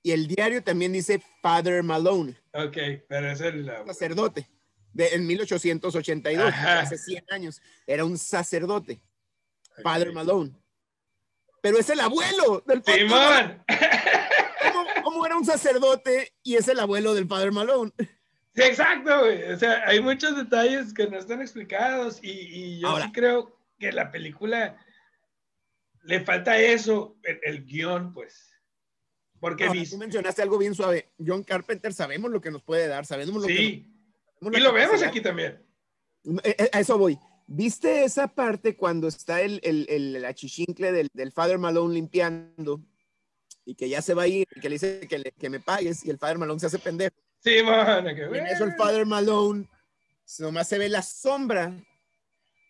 Y 0.04 0.12
el 0.12 0.28
diario 0.28 0.62
también 0.64 0.92
dice 0.92 1.22
Father 1.42 1.82
Malone. 1.82 2.36
ok, 2.54 2.78
pero 3.08 3.32
es 3.32 3.40
el... 3.42 3.70
uh, 3.70 3.88
sacerdote 3.88 4.50
de, 4.92 5.08
en 5.16 5.26
1882, 5.26 6.46
Ajá. 6.46 6.82
hace 6.82 6.98
100 6.98 7.26
años. 7.32 7.62
Era 7.88 8.04
un 8.06 8.18
sacerdote, 8.18 9.02
ok. 9.72 9.82
Father 9.82 10.12
Malone. 10.14 10.52
Pero 11.62 11.80
es 11.80 11.90
el 11.90 12.02
abuelo 12.02 12.62
del 12.68 12.84
Father. 12.84 13.08
Malone. 13.08 13.64
¿Cómo, 14.74 14.90
cómo 15.04 15.26
era 15.26 15.38
un 15.38 15.46
sacerdote 15.46 16.34
y 16.44 16.56
es 16.56 16.68
el 16.68 16.80
abuelo 16.80 17.14
del 17.14 17.28
Father 17.28 17.52
Malone? 17.52 17.92
Sí, 18.56 18.62
exacto, 18.62 19.20
güey. 19.22 19.52
O 19.52 19.58
sea, 19.58 19.84
hay 19.88 20.00
muchos 20.02 20.36
detalles 20.36 20.94
que 20.94 21.08
no 21.08 21.18
están 21.18 21.42
explicados 21.42 22.20
y, 22.22 22.30
y 22.30 22.80
yo 22.82 22.90
Ahora. 22.90 23.06
sí 23.06 23.12
creo 23.14 23.58
que 23.80 23.92
la 23.92 24.12
película 24.12 24.78
le 26.04 26.20
falta 26.20 26.58
eso, 26.60 27.18
el, 27.24 27.40
el 27.44 27.66
guion, 27.66 28.14
pues. 28.14 28.53
Porque 29.44 29.68
vis- 29.68 29.90
tú 29.90 29.98
mencionaste 29.98 30.42
algo 30.42 30.58
bien 30.58 30.74
suave. 30.74 31.10
John 31.20 31.44
Carpenter 31.44 31.92
sabemos 31.94 32.32
lo 32.32 32.40
que 32.40 32.50
nos 32.50 32.64
puede 32.64 32.88
dar, 32.88 33.06
sabemos 33.06 33.42
lo 33.42 33.48
que 33.48 33.58
sí, 33.58 33.94
sabemos 34.40 34.58
y 34.58 34.62
la 34.62 34.70
lo 34.70 34.74
vemos 34.74 35.04
aquí 35.04 35.20
también. 35.20 35.62
Eh, 36.46 36.56
eh, 36.58 36.70
A 36.72 36.80
eso 36.80 36.98
voy. 36.98 37.20
¿Viste 37.46 38.06
esa 38.06 38.30
parte 38.30 38.78
cuando 38.78 39.10
está 39.10 39.42
el, 39.42 39.60
el, 39.64 39.86
el, 39.90 40.24
achichincle 40.24 40.94
del, 40.94 41.10
del 41.14 41.34
Father 41.34 41.58
Malone 41.58 41.94
limpiando 41.94 42.82
y 43.66 43.76
que 43.76 43.90
ya 43.90 44.02
se 44.02 44.14
va 44.14 44.24
a 44.24 44.28
ir 44.28 44.48
y 44.56 44.62
que 44.62 44.70
le 44.70 44.76
dice 44.76 45.02
que, 45.10 45.20
le- 45.20 45.34
que 45.34 45.50
me 45.50 45.60
pagues 45.60 46.06
y 46.06 46.10
el 46.10 46.18
Father 46.18 46.38
Malone 46.38 46.62
se 46.62 46.68
hace 46.68 46.80
pendejo? 46.80 47.14
Sí, 47.44 47.62
man, 47.66 48.06
que 48.16 48.22
Y 48.34 48.38
en 48.38 48.48
eso 48.48 48.64
el 48.64 48.76
Father 48.78 49.06
Malone 49.06 49.68
nomás 50.40 50.70
se 50.70 50.78
ve 50.78 50.88
la 50.88 51.02
sombra 51.02 51.76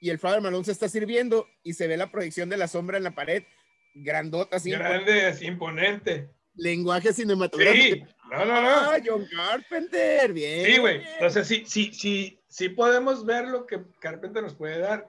y 0.01 0.09
el 0.09 0.17
Father 0.17 0.41
Malone 0.41 0.65
se 0.65 0.71
está 0.71 0.89
sirviendo 0.89 1.45
y 1.61 1.73
se 1.73 1.85
ve 1.87 1.97
la 1.97 2.09
proyección 2.09 2.49
de 2.49 2.57
la 2.57 2.67
sombra 2.67 2.97
en 2.97 3.03
la 3.03 3.11
pared 3.13 3.43
grandota 3.93 4.57
así 4.57 4.71
grande, 4.71 5.27
así, 5.27 5.45
imponente. 5.45 6.31
Lenguaje 6.55 7.13
cinematográfico. 7.13 8.05
Sí, 8.07 8.15
no, 8.31 8.45
no, 8.45 8.61
no. 8.61 8.69
Ah, 8.69 8.97
John 9.05 9.25
Carpenter, 9.35 10.33
bien. 10.33 10.65
Sí, 10.65 10.77
güey. 10.79 11.01
Entonces, 11.13 11.47
sí, 11.47 11.63
sí, 11.65 11.91
sí, 11.93 12.39
sí 12.47 12.69
podemos 12.69 13.25
ver 13.25 13.47
lo 13.47 13.65
que 13.65 13.81
Carpenter 13.99 14.43
nos 14.43 14.55
puede 14.55 14.79
dar 14.79 15.07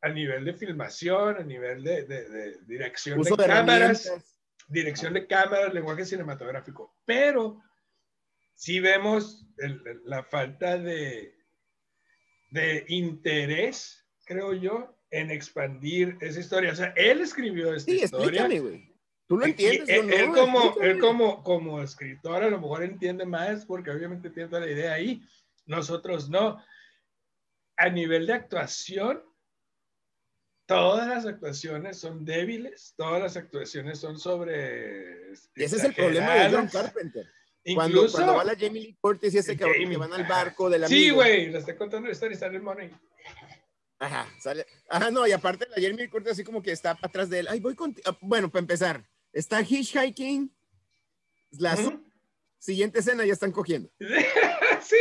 a 0.00 0.08
nivel 0.10 0.44
de 0.44 0.54
filmación, 0.54 1.36
a 1.36 1.42
nivel 1.42 1.82
de, 1.82 2.04
de- 2.04 2.28
de 2.28 2.58
dirección 2.66 3.18
Uso 3.18 3.34
de, 3.36 3.42
de 3.42 3.48
cámaras, 3.48 4.10
dirección 4.68 5.12
de 5.14 5.26
cámaras, 5.26 5.74
lenguaje 5.74 6.04
cinematográfico. 6.04 6.94
Pero 7.04 7.60
sí 8.54 8.78
vemos 8.80 9.46
el- 9.58 9.82
la 10.04 10.22
falta 10.22 10.78
de, 10.78 11.34
de 12.50 12.84
interés, 12.88 14.06
creo 14.24 14.54
yo, 14.54 14.94
en 15.10 15.30
expandir 15.30 16.16
esa 16.20 16.38
historia. 16.40 16.72
O 16.72 16.76
sea, 16.76 16.92
él 16.96 17.20
escribió 17.20 17.74
esta 17.74 17.90
Sí, 17.90 18.02
historia. 18.04 18.42
explícame, 18.42 18.60
güey. 18.60 18.94
Tú 19.28 19.36
lo 19.36 19.46
Y- 19.46 19.50
entiendes. 19.50 19.88
y 19.88 19.92
yo 19.94 20.00
él, 20.00 20.08
no, 20.08 20.14
él 20.16 20.26
como, 20.30 20.58
explícame. 20.64 20.90
él 20.90 20.98
como, 21.00 21.42
como 21.44 21.82
escritor 21.82 22.42
a 22.42 22.50
lo 22.50 22.60
mejor 22.60 22.82
entiende 22.82 23.26
más 23.26 23.66
porque 23.66 23.90
obviamente 23.90 24.30
tiene 24.30 24.48
toda 24.48 24.62
la 24.62 24.70
idea 24.72 24.94
ahí. 24.94 25.22
Nosotros 25.66 26.28
no. 26.30 26.64
A 27.76 27.88
nivel 27.90 28.26
de 28.26 28.32
actuación, 28.32 29.22
todas 30.66 31.06
las 31.08 31.26
actuaciones 31.26 31.98
son 31.98 32.24
débiles, 32.24 32.94
todas 32.96 33.22
las 33.22 33.36
actuaciones 33.36 33.98
son 34.00 34.18
sobre... 34.18 35.32
Y 35.54 35.62
ese 35.62 35.76
es 35.76 35.84
el 35.84 35.94
problema 35.94 36.34
de 36.34 36.50
John. 36.56 36.68
Carpenter. 36.68 37.26
Cuando, 37.74 37.98
Incluso... 37.98 38.16
cuando 38.16 38.34
va 38.34 38.44
la 38.44 38.56
Jamie 38.56 38.80
Lee 38.82 38.98
Curtis 39.00 39.34
y 39.34 39.38
ese 39.38 39.56
cabrón 39.56 39.74
Jamie. 39.76 39.90
que 39.90 39.96
van 39.98 40.12
al 40.14 40.24
barco 40.24 40.70
de 40.70 40.78
la 40.78 40.88
Sí, 40.88 41.10
güey, 41.10 41.50
le 41.50 41.58
estoy 41.58 41.76
contando 41.76 42.06
la 42.06 42.12
historia 42.12 42.34
y 42.34 42.38
sale 42.38 42.56
el 42.56 42.62
money. 42.62 42.90
Ajá, 44.00 44.26
sale. 44.40 44.64
Ajá, 44.88 45.10
no, 45.10 45.26
y 45.26 45.32
aparte 45.32 45.66
la 45.68 45.74
Jamie 45.74 46.04
Lee 46.04 46.08
Curtis 46.08 46.32
así 46.32 46.44
como 46.44 46.62
que 46.62 46.72
está 46.72 46.96
atrás 47.02 47.28
de 47.28 47.40
él. 47.40 47.48
Ay, 47.50 47.60
voy 47.60 47.74
contigo. 47.74 48.16
Bueno, 48.22 48.48
para 48.50 48.60
empezar, 48.60 49.04
está 49.38 49.62
hitchhiking. 49.62 50.52
La 51.52 51.76
siguiente 52.58 52.98
escena 52.98 53.24
ya 53.24 53.32
están 53.32 53.52
cogiendo. 53.52 53.90
sí. 54.82 54.96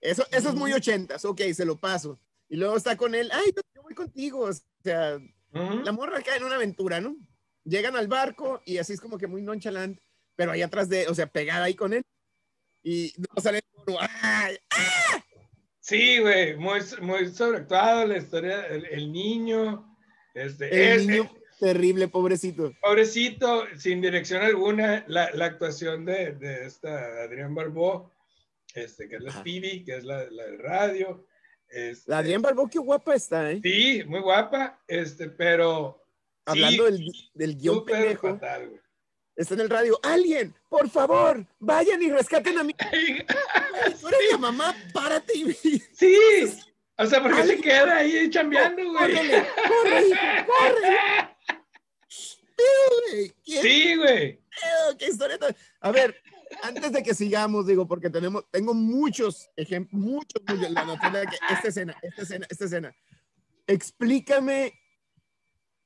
Eso, 0.00 0.24
eso 0.30 0.48
es 0.48 0.54
muy 0.54 0.72
ochentas, 0.72 1.24
ok, 1.24 1.40
se 1.52 1.64
lo 1.64 1.78
paso. 1.78 2.18
Y 2.48 2.56
luego 2.56 2.76
está 2.76 2.96
con 2.96 3.14
él, 3.14 3.30
ay, 3.32 3.52
yo, 3.74 3.82
voy 3.82 3.94
contigo. 3.94 4.40
O 4.48 4.52
sea, 4.82 5.18
la 5.52 5.92
morra 5.92 6.22
cae 6.22 6.38
en 6.38 6.44
una 6.44 6.54
aventura, 6.56 7.00
¿no? 7.00 7.16
Llegan 7.64 7.96
al 7.96 8.08
barco 8.08 8.62
y 8.64 8.78
así 8.78 8.94
es 8.94 9.00
como 9.00 9.18
que 9.18 9.26
muy 9.26 9.42
nonchalant, 9.42 9.98
pero 10.36 10.52
ahí 10.52 10.62
atrás 10.62 10.88
de, 10.88 11.06
o 11.08 11.14
sea, 11.14 11.26
pegada 11.26 11.64
ahí 11.64 11.74
con 11.74 11.92
él. 11.92 12.02
Y 12.82 13.12
no 13.18 13.42
sale 13.42 13.58
el 13.58 13.96
¡ay! 13.98 14.56
Sí, 15.80 16.18
güey, 16.18 16.56
muy, 16.56 16.80
muy 17.02 17.28
sobreactuado 17.30 18.06
la 18.06 18.16
historia, 18.18 18.66
el, 18.68 18.86
el 18.86 19.12
niño, 19.12 19.96
este, 20.34 20.92
El 20.94 21.00
es- 21.00 21.06
niño 21.06 21.24
eh, 21.24 21.39
terrible, 21.60 22.08
pobrecito. 22.08 22.72
pobrecito, 22.80 23.64
sin 23.76 24.00
dirección 24.00 24.42
alguna, 24.42 25.04
la, 25.06 25.30
la 25.34 25.44
actuación 25.44 26.04
de, 26.04 26.32
de 26.32 26.66
esta 26.66 27.22
Adrián 27.22 27.54
Barbó, 27.54 28.12
este, 28.74 29.08
que 29.08 29.16
es 29.16 29.22
la. 29.22 29.32
Stevie, 29.32 29.84
que 29.84 29.96
es 29.96 30.04
la, 30.04 30.24
la 30.30 30.44
del 30.46 30.58
radio, 30.58 31.26
este, 31.68 32.10
La 32.10 32.18
Adrián 32.18 32.42
Barbó, 32.42 32.68
qué 32.68 32.78
guapa 32.78 33.14
está, 33.14 33.52
¿eh? 33.52 33.60
sí, 33.62 34.02
muy 34.06 34.20
guapa, 34.20 34.82
este, 34.88 35.28
pero 35.28 36.02
Hablando 36.46 36.86
sí, 36.88 36.92
del, 36.92 37.12
del 37.34 37.56
guion 37.56 37.84
pendejo, 37.84 38.30
fatal, 38.30 38.68
güey. 38.70 38.80
está 39.36 39.54
en 39.54 39.60
el 39.60 39.70
radio. 39.70 40.00
¡Alguien! 40.02 40.54
¡Por 40.68 40.88
favor! 40.90 41.46
¡Vayan 41.60 42.02
y 42.02 42.10
rescaten 42.10 42.58
a 42.58 42.64
mi... 42.64 42.72
Tú 44.00 44.08
eres 44.08 44.20
la 44.32 44.38
mamá, 44.38 44.74
párate 44.92 45.32
y... 45.36 45.52
Sí, 45.92 46.16
o 46.96 47.06
sea, 47.06 47.22
porque 47.22 47.44
se 47.44 47.60
queda 47.60 47.98
ahí 47.98 48.28
chambeando, 48.30 48.82
güey. 48.82 48.94
¡Córrele! 49.14 49.46
¡Corre, 49.66 50.08
hijo! 50.08 51.29
¡Corre! 52.60 53.12
güey! 53.16 53.32
¿Quién 53.44 53.62
Sí, 53.62 53.96
güey. 53.96 54.36
pedo? 54.38 54.98
¿Qué 54.98 55.06
historia 55.06 55.38
A 55.80 55.90
ver, 55.90 56.16
antes 56.62 56.92
de 56.92 57.02
que 57.02 57.14
sigamos, 57.14 57.66
digo, 57.66 57.86
porque 57.86 58.10
tenemos, 58.10 58.44
tengo 58.50 58.74
muchos 58.74 59.48
ejemplos, 59.56 60.00
muchos, 60.00 60.42
muchos, 60.48 60.70
la 60.70 60.84
noticia 60.84 61.10
de 61.20 61.26
que 61.26 61.36
esta 61.54 61.68
escena, 61.68 61.96
esta 62.02 62.22
escena, 62.22 62.46
esta 62.50 62.64
escena. 62.64 62.96
Explícame 63.66 64.72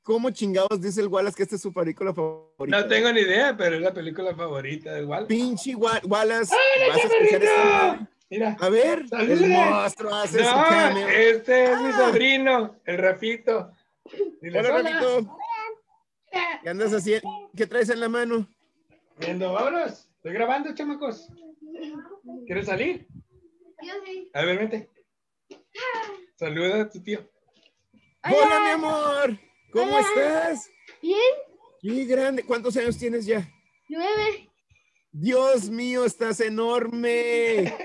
cómo 0.03 0.31
chingados 0.31 0.81
dice 0.81 1.01
el 1.01 1.09
Wallace 1.09 1.37
que 1.37 1.43
esta 1.45 1.57
es 1.57 1.63
su 1.63 1.73
película 1.73 2.13
favorita. 2.15 2.81
No 2.81 2.89
tengo 2.89 3.13
ni 3.13 3.21
idea, 3.21 3.57
pero 3.57 3.77
es 3.77 3.83
la 3.83 3.93
película 3.93 4.35
favorita 4.35 4.93
del 4.93 5.05
Walt. 5.07 5.29
Pinche 5.29 5.75
Wa- 5.75 6.01
Wallace, 6.05 6.55
vas 6.89 6.97
a 6.99 7.01
escuchar 7.07 7.43
esta 7.45 7.65
madre? 7.65 8.07
Mira. 8.31 8.57
A 8.59 8.69
ver, 8.71 9.05
el 9.21 9.49
monstruo 9.49 10.15
hace 10.15 10.39
su 10.39 10.45
No, 10.45 10.65
cameo. 10.65 11.09
este 11.09 11.73
es 11.73 11.81
mi 11.81 11.91
Ah. 11.93 11.99
sobrino, 12.07 12.81
el 12.85 12.99
Rafito. 12.99 13.71
Hola, 14.43 14.75
"Hola". 14.75 15.37
¿Qué 16.65 16.71
andas 16.71 16.95
haciendo? 16.95 17.29
¿Qué 17.55 17.67
traes 17.67 17.91
en 17.91 18.01
la 18.01 18.09
mano? 18.09 18.49
Viendo, 19.19 19.53
vámonos. 19.53 20.09
Estoy 20.17 20.33
grabando, 20.33 20.75
chamacos. 20.75 21.29
¿Quieres 22.47 22.65
salir? 22.65 23.07
Yo 23.83 23.93
sí. 24.07 24.31
A 24.33 24.43
ver, 24.47 24.59
vente. 24.59 24.91
Saluda 26.37 26.81
a 26.81 26.89
tu 26.89 27.03
tío. 27.03 27.31
Hola, 28.25 28.61
mi 28.65 28.71
amor. 28.71 29.39
¿Cómo 29.71 29.95
Hola. 29.95 30.01
estás? 30.01 30.71
Bien, 31.03 31.19
Qué 31.83 32.05
grande. 32.07 32.43
¿Cuántos 32.45 32.75
años 32.79 32.97
tienes 32.97 33.27
ya? 33.27 33.47
nueve. 33.91 34.49
Dios 35.13 35.69
mío, 35.69 36.07
estás 36.07 36.41
enorme. 36.41 37.77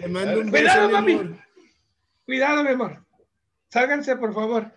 Te 0.00 0.08
mando 0.08 0.40
un 0.40 0.50
beso, 0.50 0.64
Cuidado, 0.64 0.86
mi 0.88 0.92
mami. 0.94 1.12
amor. 1.12 1.36
Cuidado, 2.24 2.64
mi 2.64 2.70
amor. 2.70 3.06
Sálganse, 3.68 4.16
por 4.16 4.32
favor. 4.32 4.72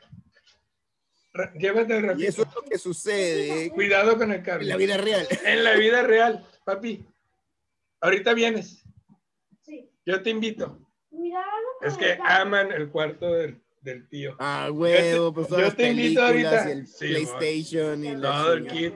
Llévate 1.58 1.94
al 1.94 2.04
Y 2.04 2.08
Rafito. 2.08 2.30
eso 2.30 2.42
es 2.44 2.56
lo 2.56 2.62
que 2.64 2.78
sucede 2.78 3.70
Cuidado 3.72 4.18
con 4.18 4.32
el 4.32 4.38
en 4.38 4.44
cable. 4.44 4.68
la 4.68 4.78
vida 4.78 4.98
real. 4.98 5.28
En 5.46 5.64
la 5.64 5.74
vida 5.76 6.02
real, 6.04 6.46
papi. 6.64 7.06
Ahorita 8.02 8.34
vienes. 8.34 8.84
Sí. 9.64 9.90
Yo 10.06 10.22
te 10.22 10.30
invito. 10.30 10.80
Cuidado. 11.10 11.46
con 11.80 11.88
Es 11.90 11.98
que 11.98 12.14
el 12.14 12.20
aman 12.22 12.72
el 12.72 12.90
cuarto 12.90 13.32
del, 13.34 13.62
del 13.82 14.08
tío. 14.10 14.36
Ah, 14.40 14.70
huevo, 14.72 15.34
pues 15.34 15.48
yo 15.50 15.74
te 15.74 15.90
invito 15.92 16.22
ahorita. 16.24 16.68
y 16.70 16.72
el 16.72 16.88
Sí, 16.88 17.08
PlayStation 17.08 18.06
y 18.06 18.22
Todo 18.22 18.54
el 18.54 18.68
kit. 18.68 18.94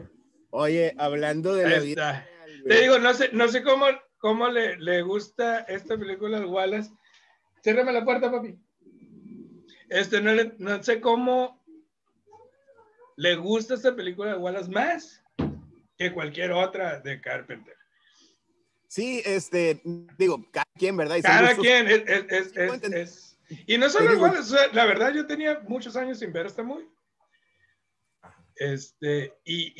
Oye, 0.52 0.96
hablando 0.98 1.54
de 1.56 1.70
la 1.70 1.78
Ahí 1.78 1.86
vida 1.88 2.26
real, 2.46 2.64
Te 2.68 2.82
digo, 2.82 3.00
no 3.00 3.14
sé, 3.14 3.30
no 3.34 3.48
sé 3.48 3.62
cómo, 3.64 3.86
cómo 4.18 4.48
le, 4.50 4.78
le 4.78 5.02
gusta 5.04 5.60
esta 5.62 5.98
película 5.98 6.38
al 6.38 6.46
Wallace. 6.46 6.90
Cérrame 7.64 7.92
la 7.92 8.04
puerta, 8.06 8.32
papi. 8.32 8.56
Este, 9.90 10.22
no, 10.22 10.34
le- 10.34 10.54
no 10.60 10.82
sé 10.84 11.02
cómo 11.02 11.59
le 13.20 13.36
gusta 13.36 13.74
esta 13.74 13.94
película 13.96 14.32
al 14.32 14.38
Wallace 14.40 14.72
más 14.72 15.22
que 15.98 16.14
cualquier 16.14 16.52
otra 16.54 17.00
de 17.02 17.20
Carpenter. 17.20 17.76
Sí, 18.88 19.22
este, 19.26 19.82
digo, 20.18 20.44
cada 20.52 20.66
quien, 20.78 20.96
¿verdad? 20.96 21.18
Y 21.18 21.22
Cada 21.22 21.54
gustos- 21.54 21.66
quien 21.66 21.88
es, 21.88 22.04
es- 22.08 22.52
es- 22.58 22.84
es- 22.94 23.40
Y 23.68 23.78
no 23.78 23.90
solo 23.90 24.12
digo- 24.12 24.22
Wallace, 24.24 24.56
la 24.74 24.86
verdad 24.86 25.14
yo 25.14 25.28
tenía 25.28 25.60
muchos 25.68 25.96
años 25.98 26.20
sin 26.20 26.32
ver 26.32 26.46
esta 26.46 26.64
movie. 26.64 26.88
Este, 28.56 29.34
y, 29.44 29.74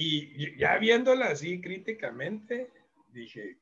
y 0.46 0.58
ya 0.58 0.78
viéndola 0.78 1.28
así 1.28 1.60
críticamente, 1.62 2.70
dije, 3.14 3.58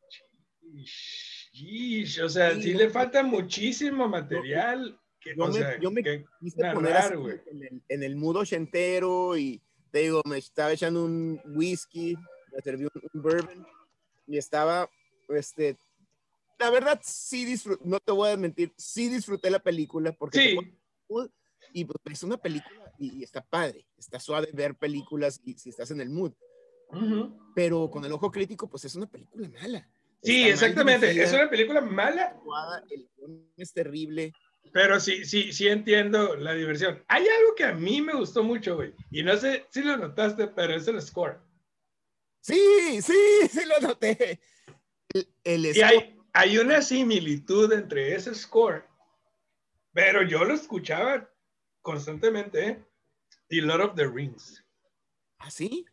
"Chish, 0.62 1.52
chish", 1.52 2.20
o 2.22 2.30
sea, 2.30 2.54
Sí, 2.56 2.62
sí 2.64 2.74
no, 2.74 2.80
le 2.80 2.90
falta 2.90 3.24
muchísimo 3.24 4.08
material. 4.08 5.00
Que, 5.20 5.36
yo 5.36 5.44
o 5.46 5.48
me- 5.48 5.54
sea, 5.54 5.80
yo 5.80 5.92
me 5.92 6.04
que 6.04 6.26
quise 6.40 6.58
poner 6.74 6.94
narrar, 6.94 7.18
güey. 7.18 7.40
en 7.52 7.64
el, 7.64 7.82
en 7.90 8.04
el 8.04 8.16
mood 8.16 8.38
ochentero 8.38 9.36
y 9.38 9.62
te 9.92 10.00
digo, 10.00 10.22
me 10.26 10.38
estaba 10.38 10.72
echando 10.72 11.04
un 11.04 11.40
whisky, 11.46 12.16
me 12.52 12.62
serví 12.62 12.84
un, 12.84 12.92
un 13.14 13.22
bourbon 13.22 13.66
y 14.28 14.38
estaba, 14.38 14.90
este, 15.30 15.78
la 16.60 16.70
verdad 16.70 17.00
sí 17.04 17.46
disfruté, 17.46 17.84
no 17.86 18.00
te 18.00 18.12
voy 18.12 18.32
a 18.32 18.38
mentir, 18.38 18.74
sí 18.78 19.10
disfruté 19.10 19.50
la 19.50 19.60
película 19.60 20.12
porque 20.12 20.40
Sí, 20.40 20.58
y 21.74 21.86
pues, 21.86 21.98
es 22.12 22.24
una 22.24 22.38
película 22.38 22.92
y, 22.98 23.20
y 23.20 23.24
está 23.24 23.42
padre, 23.42 23.86
está 23.98 24.20
suave 24.20 24.50
ver 24.54 24.76
películas 24.76 25.42
y 25.44 25.54
si 25.56 25.70
estás 25.70 25.92
en 25.92 26.02
el 26.02 26.10
mood, 26.10 26.34
ujú. 26.90 27.38
pero 27.56 27.90
con 27.90 28.04
el 28.06 28.12
ojo 28.12 28.32
crítico 28.32 28.70
pues 28.70 28.86
es 28.86 28.96
una 28.96 29.08
película 29.08 29.50
mala. 29.50 29.90
sí, 30.22 30.44
Está 30.44 30.48
mal 30.48 30.54
exactamente. 30.54 31.06
dirigida, 31.08 31.26
Es 31.26 31.34
una 31.34 31.50
película 31.50 31.82
mala. 31.82 32.40
el 32.90 33.10
guion 33.16 33.52
es 33.58 33.74
terrible. 33.74 34.34
Pero 34.74 35.00
sí, 35.00 35.26
sí, 35.26 35.52
sí 35.54 35.68
entiendo 35.68 36.36
la 36.36 36.54
diversión. 36.54 37.04
Hay 37.08 37.28
algo 37.28 37.56
que 37.56 37.64
a 37.66 37.74
mí 37.74 38.02
me 38.02 38.14
gustó 38.14 38.44
mucho, 38.44 38.76
güey. 38.76 38.94
Y 39.12 39.24
no 39.24 39.36
sé 39.38 39.66
si 39.70 39.82
lo 39.82 39.98
notaste, 39.98 40.48
pero 40.48 40.76
es 40.76 40.88
el 40.88 41.02
score. 41.02 41.40
Sí, 42.42 43.02
sí, 43.02 43.14
sí 43.50 43.62
lo 43.66 43.88
noté. 43.88 44.40
El, 45.14 45.28
el 45.44 45.66
Y 45.66 45.74
score- 45.74 45.84
hay, 45.86 46.20
hay 46.34 46.58
una 46.58 46.82
similitud 46.82 47.72
entre 47.74 48.16
ese 48.16 48.34
score, 48.36 48.86
pero 49.94 50.22
yo 50.24 50.44
lo 50.44 50.54
escuchaba 50.54 51.30
constantemente, 51.82 52.68
¿eh? 52.68 52.86
Y 53.50 53.62
Lord 53.62 53.82
of 53.82 53.96
the 53.96 54.08
Rings. 54.08 54.64
¿Ah, 55.40 55.50
sí? 55.50 55.86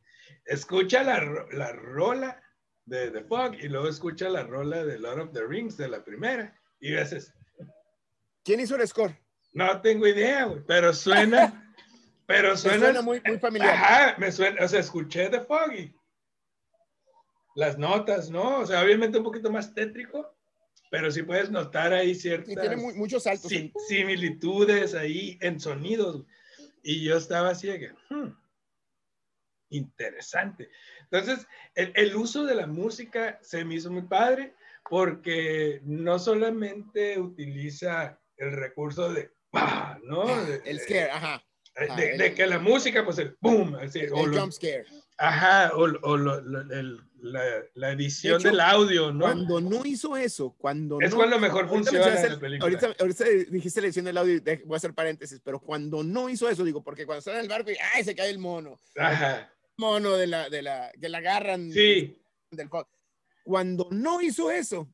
Escucha 0.45 1.03
la, 1.03 1.47
la 1.53 1.73
rola 1.73 2.43
de 2.85 3.11
The 3.11 3.25
Fog 3.25 3.55
y 3.55 3.69
luego 3.69 3.89
escucha 3.89 4.29
la 4.29 4.43
rola 4.43 4.85
de 4.85 4.99
Lord 4.99 5.21
of 5.21 5.33
the 5.33 5.45
Rings 5.47 5.77
de 5.77 5.89
la 5.89 6.05
primera. 6.05 6.61
Y 6.81 6.91
dices, 6.93 7.33
¿Quién 8.45 8.61
hizo 8.61 8.77
el 8.77 8.87
score? 8.87 9.17
no 9.53 9.81
tengo 9.81 10.07
idea, 10.07 10.45
güey, 10.47 10.63
pero 10.67 10.93
suena, 10.93 11.75
pero 12.27 12.57
suena, 12.57 12.79
suena 12.87 13.03
muy, 13.03 13.21
muy 13.25 13.39
familiar. 13.39 13.71
Ajá, 13.75 14.15
me 14.19 14.33
suena, 14.33 14.65
o 14.65 14.69
sea, 14.69 14.81
escuché 14.81 15.29
The 15.29 15.41
Fog 15.43 15.73
y 15.73 15.95
las 17.55 17.79
notas, 17.79 18.31
¿no? 18.31 18.59
O 18.59 18.67
sea, 18.67 18.83
obviamente 18.83 19.17
un 19.19 19.23
poquito 19.25 19.51
más 19.53 19.73
tétrico, 19.73 20.37
pero 20.91 21.09
sí 21.13 21.23
puedes 21.23 21.51
notar 21.53 21.93
ahí 21.93 22.15
ciertas 22.17 22.51
Y 22.51 22.57
tiene 22.57 22.77
muy- 22.77 22.95
muchos 22.95 23.23
saltos. 23.23 23.49
sí- 23.49 23.73
en- 23.73 23.73
similitudes 23.89 24.95
ahí 24.95 25.39
en 25.41 25.61
sonidos. 25.61 26.25
Y 26.83 27.05
yo 27.05 27.17
estaba 27.17 27.51
así 27.51 27.69
de 27.69 27.79
que, 27.79 27.93
hmm, 28.11 28.37
interesante. 29.71 30.69
Entonces, 31.11 31.47
el, 31.75 31.93
el 31.95 32.17
uso 32.17 32.45
de 32.45 32.55
la 32.57 32.67
música 32.67 33.39
se 33.43 33.65
me 33.65 33.77
hizo 33.77 33.91
muy 33.91 34.03
padre 34.03 34.55
porque 34.91 35.81
no 35.85 36.19
solamente 36.19 37.19
utiliza 37.21 38.21
el 38.37 38.53
recurso 38.53 39.13
de, 39.13 39.31
¡pah! 39.51 39.99
¿no? 40.05 40.27
De- 40.45 40.63
El 40.65 40.81
scare, 40.81 41.11
ajá. 41.11 41.45
de, 41.77 41.87
Ah, 41.91 41.97
de- 41.97 42.13
el- 42.13 42.19
de 42.19 42.35
que 42.35 42.47
la 42.47 42.59
música, 42.59 43.05
pues 43.05 43.19
el 43.19 43.37
boom, 43.41 43.75
así, 43.77 44.01
o 44.13 44.25
El 44.25 44.31
lo- 44.31 44.41
jump 44.41 44.53
scare. 44.53 44.85
ajá, 45.19 45.73
o, 45.75 45.83
o 45.83 46.17
lo- 46.17 46.41
lo- 46.41 46.61
el- 46.73 47.01
la, 47.21 47.43
la 47.75 47.93
edición 47.93 48.35
De 48.35 48.39
hecho, 48.41 48.49
del 48.51 48.61
audio, 48.61 49.11
¿no? 49.13 49.21
Cuando 49.25 49.61
no 49.61 49.85
hizo 49.87 50.15
eso, 50.17 50.55
cuando 50.59 51.01
es 51.01 51.11
no 51.11 51.17
cuando 51.17 51.39
mejor 51.39 51.65
Ahorita 51.65 51.75
funciona 51.75 51.99
mencionaste 52.07 52.29
la 52.29 52.35
el- 52.35 52.41
película. 52.41 52.65
Ahorita, 52.71 53.03
ahorita 53.03 53.25
dijiste 53.51 53.81
la 53.81 53.87
edición 53.87 54.05
del 54.05 54.19
audio, 54.19 54.41
voy 54.67 54.75
a 54.75 54.77
hacer 54.77 54.93
paréntesis, 54.95 55.41
pero 55.43 55.59
cuando 55.59 56.05
no 56.05 56.29
hizo 56.29 56.49
eso, 56.51 56.65
digo, 56.65 56.85
porque 56.85 57.07
cuando 57.07 57.21
está 57.21 57.33
en 57.33 57.41
el 57.41 57.49
barco 57.49 57.71
y 57.71 57.77
¡ay! 57.95 58.05
se 58.05 58.15
cae 58.15 58.29
el 58.31 58.39
mono, 58.39 58.79
Ajá, 58.97 59.51
mono 59.79 60.13
de 60.13 60.27
la, 60.27 60.51
de 60.51 60.61
la, 60.63 60.93
que 61.01 61.09
la 61.09 61.19
agarran 61.19 61.73
sí, 61.73 62.21
del. 62.51 62.69
Cuando 63.43 63.89
no 63.91 64.21
hizo 64.21 64.51
eso 64.51 64.94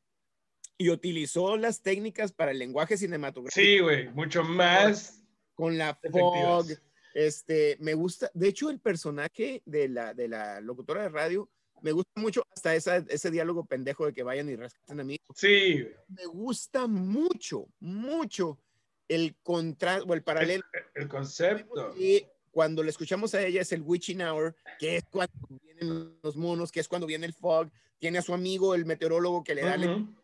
y 0.80 0.88
utilizó 0.88 1.58
las 1.58 1.82
técnicas 1.82 2.32
para 2.32 2.52
el 2.52 2.58
lenguaje 2.58 2.96
cinematográfico. 2.96 3.60
Sí, 3.62 3.80
güey, 3.80 4.08
mucho 4.14 4.42
más 4.42 5.22
con 5.54 5.76
la 5.76 5.98
fog, 6.10 6.68
este, 7.12 7.76
me 7.80 7.92
gusta, 7.92 8.30
de 8.32 8.48
hecho 8.48 8.70
el 8.70 8.80
personaje 8.80 9.60
de 9.66 9.88
la, 9.90 10.14
de 10.14 10.26
la 10.28 10.58
locutora 10.62 11.02
de 11.02 11.10
radio, 11.10 11.50
me 11.82 11.92
gusta 11.92 12.18
mucho 12.18 12.46
hasta 12.54 12.74
esa, 12.74 12.96
ese 12.96 13.30
diálogo 13.30 13.66
pendejo 13.66 14.06
de 14.06 14.14
que 14.14 14.22
vayan 14.22 14.48
y 14.48 14.56
rescaten 14.56 15.00
a 15.00 15.04
mí, 15.04 15.18
Sí, 15.34 15.86
me 16.08 16.24
gusta 16.24 16.86
mucho, 16.86 17.66
mucho 17.80 18.58
el 19.06 19.36
contraste 19.42 20.08
o 20.08 20.14
el 20.14 20.22
paralelo. 20.22 20.64
El 20.94 21.08
concepto. 21.08 21.94
y 21.98 22.24
cuando 22.50 22.82
le 22.82 22.88
escuchamos 22.88 23.34
a 23.34 23.42
ella 23.42 23.60
es 23.60 23.72
el 23.72 23.82
witching 23.82 24.22
hour, 24.22 24.56
que 24.78 24.96
es 24.96 25.04
cuando 25.10 25.34
vienen 25.62 26.18
los 26.22 26.36
monos, 26.36 26.72
que 26.72 26.80
es 26.80 26.88
cuando 26.88 27.06
viene 27.06 27.26
el 27.26 27.34
fog, 27.34 27.70
tiene 27.98 28.16
a 28.16 28.22
su 28.22 28.32
amigo 28.32 28.74
el 28.74 28.86
meteorólogo 28.86 29.44
que 29.44 29.54
le 29.54 29.60
da, 29.60 29.74
el- 29.74 29.90
Ujú. 29.90 30.14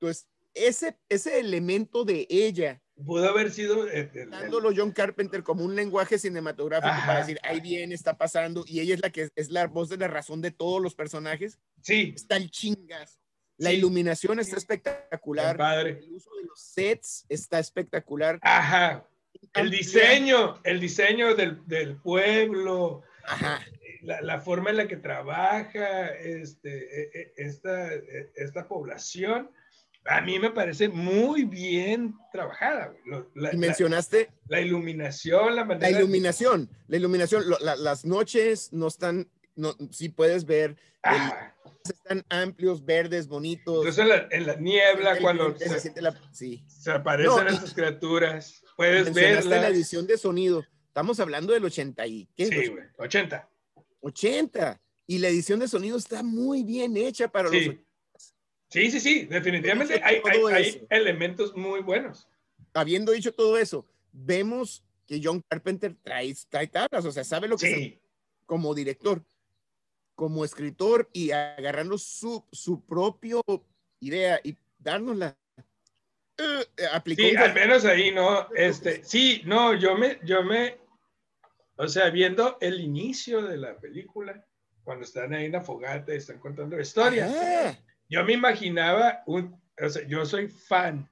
Entonces 0.00 0.26
ese, 0.54 0.96
ese 1.08 1.38
elemento 1.38 2.04
de 2.04 2.26
ella, 2.30 2.80
Pudo 3.06 3.26
haber 3.30 3.50
sido 3.50 3.88
el- 3.88 4.10
el- 4.12 4.30
dándolo 4.30 4.72
John 4.76 4.90
Carpenter 4.92 5.42
como 5.42 5.64
un 5.64 5.74
lenguaje 5.74 6.18
cinematográfico 6.18 6.92
Ajá. 6.92 7.06
para 7.06 7.18
decir, 7.20 7.38
ahí 7.42 7.60
viene, 7.60 7.94
está 7.94 8.18
pasando, 8.18 8.62
y 8.66 8.80
ella 8.80 8.94
es 8.94 9.00
la 9.00 9.08
que 9.10 9.30
es 9.34 9.50
la 9.50 9.66
voz 9.68 9.88
de 9.88 9.96
la 9.96 10.08
razón 10.08 10.42
de 10.42 10.50
todos 10.50 10.82
los 10.82 10.94
personajes, 10.94 11.58
sí, 11.80 12.12
está 12.14 12.36
el 12.36 12.50
chingas. 12.50 13.18
La 13.56 13.70
Sí. 13.70 13.76
iluminación 13.76 14.38
está 14.40 14.56
espectacular, 14.56 15.56
padre. 15.56 15.98
el 16.02 16.12
uso 16.12 16.30
de 16.36 16.44
los 16.44 16.60
sets 16.60 17.24
está 17.30 17.58
espectacular. 17.58 18.38
Ajá, 18.42 19.06
el 19.54 19.70
diseño, 19.70 20.60
el 20.64 20.78
diseño 20.80 21.34
del, 21.34 21.66
del 21.66 21.96
pueblo, 21.96 23.02
Ajá. 23.24 23.64
la, 24.02 24.20
la 24.20 24.40
forma 24.40 24.70
en 24.70 24.76
la 24.76 24.88
que 24.88 24.96
trabaja 24.96 26.08
este, 26.16 27.02
e- 27.02 27.10
e- 27.14 27.32
esta, 27.36 27.94
e- 27.94 28.30
esta 28.34 28.66
población, 28.68 29.50
a 30.06 30.20
mí 30.22 30.38
me 30.38 30.50
parece 30.50 30.88
muy 30.88 31.44
bien 31.44 32.14
trabajada. 32.32 32.88
güey. 32.88 33.00
Lo- 33.06 33.30
La, 33.34 33.54
Y 33.54 33.58
mencionaste 33.58 34.30
la 34.48 34.60
iluminación, 34.60 35.46
la 35.54 35.62
la 35.62 35.64
manera... 35.64 35.90
iluminación, 35.98 36.70
la 36.88 36.96
iluminación, 36.96 37.48
lo- 37.48 37.58
la- 37.60 37.76
las 37.76 38.04
noches 38.04 38.72
no 38.72 38.86
están, 38.88 39.28
no, 39.56 39.74
si 39.90 40.08
puedes 40.08 40.44
ver, 40.46 40.76
están 41.84 42.24
amplios, 42.28 42.84
verdes, 42.84 43.26
bonitos. 43.26 43.86
Entonces 43.86 43.98
en 44.30 44.46
la, 44.46 44.54
en 44.56 44.64
niebla, 44.64 45.12
el 45.12 45.22
cuando 45.22 45.56
se 45.58 45.68
se, 45.68 45.80
siente 45.80 46.02
la- 46.02 46.18
sí. 46.32 46.64
se 46.68 46.90
aparecen 46.92 47.32
No, 47.44 47.48
estas 47.48 47.74
criaturas, 47.74 48.62
puedes 48.76 49.04
Mencionaste 49.06 49.48
la 49.48 49.56
verlas. 49.56 49.72
edición 49.72 50.06
de 50.06 50.18
sonido. 50.18 50.64
Estamos 50.88 51.20
hablando 51.20 51.52
del 51.52 51.64
80 51.64 52.06
y 52.06 52.26
¿qué? 52.36 52.46
Sí, 52.46 52.66
güey, 52.68 52.84
80. 52.98 53.48
80. 54.00 54.80
Y 55.06 55.18
la 55.18 55.28
edición 55.28 55.60
de 55.60 55.68
sonido 55.68 55.96
está 55.98 56.22
muy 56.22 56.62
bien 56.62 56.96
hecha 56.96 57.28
para 57.28 57.48
los 57.48 57.62
Sí. 58.70 58.90
Sí, 58.90 59.00
sí, 59.00 59.24
definitivamente 59.26 60.00
hay, 60.02 60.20
hay- 60.24 60.52
hay 60.54 60.86
elementos 60.90 61.54
muy 61.56 61.80
buenos. 61.80 62.26
habiendo 62.72 63.10
dicho 63.12 63.32
todo 63.34 63.58
eso, 63.58 63.84
vemos 64.12 64.82
que 65.06 65.20
John 65.22 65.42
Carpenter 65.48 65.96
trae, 66.02 66.32
trae 66.48 66.68
tablas, 66.68 67.04
o 67.04 67.10
sea, 67.10 67.24
sabe 67.24 67.48
lo 67.48 67.56
que 67.56 67.66
se- 67.66 67.74
Sí, 67.74 68.00
como 68.46 68.72
director, 68.74 69.24
como 70.14 70.44
escritor 70.44 71.08
y 71.12 71.32
agarrando 71.32 71.98
su, 71.98 72.44
su 72.52 72.84
propio 72.84 73.42
idea 74.00 74.40
y 74.44 74.56
dárnosla. 74.78 75.36
Aplicó 76.92 77.22
sí, 77.22 77.36
al 77.36 77.52
menos 77.54 77.84
ahí, 77.84 78.12
¿no? 78.12 78.48
Este, 78.54 79.04
sí, 79.04 79.42
no, 79.44 79.74
yo 79.74 79.96
me, 79.96 80.18
yo 80.24 80.42
me, 80.42 80.78
o 81.76 81.86
sea, 81.88 82.08
viendo 82.10 82.56
el 82.60 82.80
inicio 82.80 83.42
de 83.42 83.56
la 83.58 83.76
película, 83.78 84.46
cuando 84.84 85.04
están 85.04 85.34
ahí 85.34 85.46
en 85.46 85.52
la 85.52 85.60
fogata 85.60 86.14
y 86.14 86.16
están 86.18 86.38
contando 86.38 86.76
la 86.76 86.82
historia, 86.82 87.26
Ajá. 87.26 87.78
Yo 88.10 88.24
me 88.24 88.34
imaginaba 88.34 89.22
un, 89.26 89.58
o 89.82 89.88
sea, 89.88 90.06
yo 90.06 90.26
soy 90.26 90.48
fan. 90.48 91.08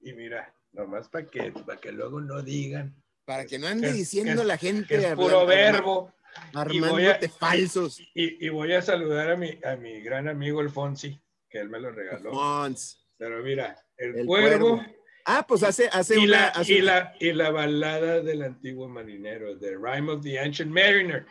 Y 0.00 0.12
mira, 0.14 0.52
nomás 0.72 1.08
para 1.08 1.26
que, 1.26 1.52
para 1.52 1.80
que 1.80 1.92
luego 1.92 2.20
no 2.20 2.42
digan 2.42 2.94
para 3.24 3.46
que 3.46 3.56
no 3.56 3.68
ande 3.68 3.88
Es- 3.90 3.94
diciendo 3.94 4.42
que 4.42 4.48
la 4.48 4.58
gente 4.58 4.86
que 4.88 4.96
es 5.06 5.14
puro 5.14 5.46
verbo. 5.46 6.12
armándote 6.54 7.26
y- 7.26 7.28
falsos. 7.28 8.00
Y, 8.14 8.44
y 8.44 8.48
voy 8.48 8.72
a 8.72 8.82
saludar 8.82 9.30
a 9.30 9.36
mi, 9.36 9.58
a 9.64 9.76
mi 9.76 10.00
gran 10.00 10.26
amigo 10.28 10.60
el 10.60 10.70
Fonsi, 10.70 11.20
que 11.48 11.58
él 11.60 11.68
me 11.68 11.78
lo 11.78 11.92
regaló. 11.92 12.32
Fonz. 12.32 12.98
Pero 13.16 13.40
mira, 13.44 13.78
el, 13.96 14.18
El 14.20 14.26
cuervo, 14.26 14.76
cuervo. 14.78 14.92
Ah, 15.24 15.44
pues 15.46 15.62
hace, 15.62 15.88
hace 15.92 16.18
y, 16.18 16.24
una. 16.24 16.30
la, 16.40 16.48
hace 16.48 16.72
y, 16.72 16.80
una- 16.82 16.94
la, 16.94 17.14
y 17.20 17.32
la 17.32 17.50
balada 17.52 18.20
del 18.22 18.42
antiguo 18.42 18.88
marinero, 18.88 19.56
The 19.56 19.76
Rhyme 19.76 20.10
of 20.10 20.22
the 20.24 20.40
Ancient 20.40 20.72
Mariner. 20.72 21.24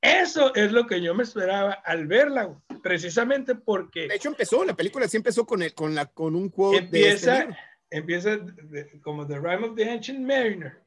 Eso 0.00 0.52
es 0.56 0.72
lo 0.72 0.86
que 0.88 1.00
yo 1.00 1.14
me 1.14 1.22
esperaba 1.22 1.74
al 1.84 2.08
verla, 2.08 2.60
precisamente 2.88 3.54
porque 3.54 4.08
De 4.08 4.14
hecho, 4.16 4.28
empezó, 4.28 4.64
la 4.64 4.74
película 4.74 5.06
sí 5.08 5.16
empezó 5.18 5.44
con, 5.46 5.62
el, 5.62 5.74
con, 5.74 5.94
la, 5.94 6.06
con 6.06 6.34
un 6.34 6.48
quote 6.48 6.80
de 6.88 7.08
este 7.10 7.30
empieza, 7.30 7.58
empieza 7.90 8.36
de- 8.38 9.00
como 9.02 9.26
The 9.26 9.38
Rhyme 9.38 9.66
of 9.68 9.76
the 9.76 9.90
Ancient 9.90 10.20
Mariner. 10.20 10.80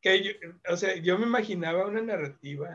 Que 0.00 0.22
yo, 0.22 0.32
o 0.68 0.76
sea, 0.76 0.96
yo 0.96 1.18
me 1.18 1.26
imaginaba 1.26 1.86
una 1.86 2.02
narrativa 2.02 2.68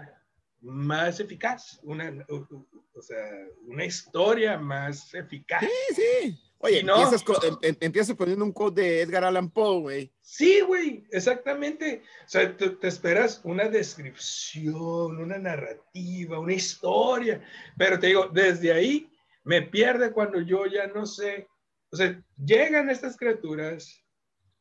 más 0.62 1.20
eficaz, 1.20 1.80
una, 1.84 2.12
o- 2.30 2.66
o 2.94 3.02
sea, 3.02 3.24
una 3.66 3.86
historia 3.86 4.58
más 4.58 5.14
eficaz. 5.14 5.62
Sí, 5.62 5.96
sí. 5.96 6.40
Oye, 6.62 6.84
no. 6.84 6.96
empiezas, 6.96 7.24
con- 7.24 7.38
em- 7.44 7.58
em- 7.62 7.78
empiezas 7.80 8.16
poniendo 8.18 8.44
un 8.44 8.52
quote 8.52 8.82
de 8.82 9.02
Edgar 9.02 9.24
Allan 9.24 9.50
Poe, 9.50 9.80
güey. 9.80 10.14
Sí, 10.22 10.60
güey, 10.62 11.06
exactamente. 11.12 12.04
O 12.26 12.30
sea, 12.30 12.56
tú 12.58 12.76
te 12.78 12.88
esperas 12.90 13.40
una 13.46 13.70
descripción, 13.70 15.18
una 15.20 15.38
narrativa, 15.38 16.38
una 16.40 16.54
historia, 16.54 17.42
pero 17.78 17.98
te 17.98 18.08
digo, 18.08 18.28
desde 18.34 18.74
ahí 18.74 19.10
me 19.44 19.62
pierde 19.62 20.12
cuando 20.12 20.42
yo 20.42 20.66
ya 20.66 20.88
no 20.88 21.06
sé. 21.06 21.48
O 21.92 21.96
sea, 21.96 22.22
llegan 22.38 22.90
estas 22.90 23.16
criaturas, 23.18 24.04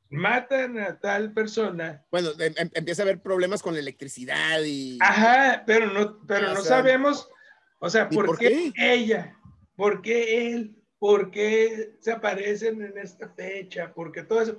matan 0.08 0.78
a 0.78 0.98
tal 1.00 1.32
persona, 1.34 2.06
Bueno, 2.10 2.30
em- 2.38 2.54
em- 2.56 2.70
empieza 2.74 3.02
a 3.02 3.04
haber 3.04 3.20
problemas 3.20 3.60
con 3.62 3.74
la 3.74 3.80
electricidad 3.80 4.60
y. 4.64 4.98
ajá, 5.00 5.64
pero 5.66 5.92
no, 5.92 6.24
pero 6.26 6.48
no 6.54 6.60
sea, 6.62 6.76
sabemos, 6.78 7.28
o 7.80 7.90
sea, 7.90 8.08
¿y 8.10 8.14
¿por, 8.14 8.26
por 8.26 8.38
qué, 8.38 8.72
ella? 8.78 9.36
¿Por 9.76 10.00
qué 10.00 10.52
él? 10.52 10.74
¿Por 10.98 11.30
qué 11.30 11.96
se 12.00 12.12
aparecen 12.12 12.82
en 12.82 12.98
esta 12.98 13.28
fecha? 13.30 13.92
¿Por 13.94 14.12
qué 14.12 14.22
todo 14.24 14.40
eso? 14.42 14.56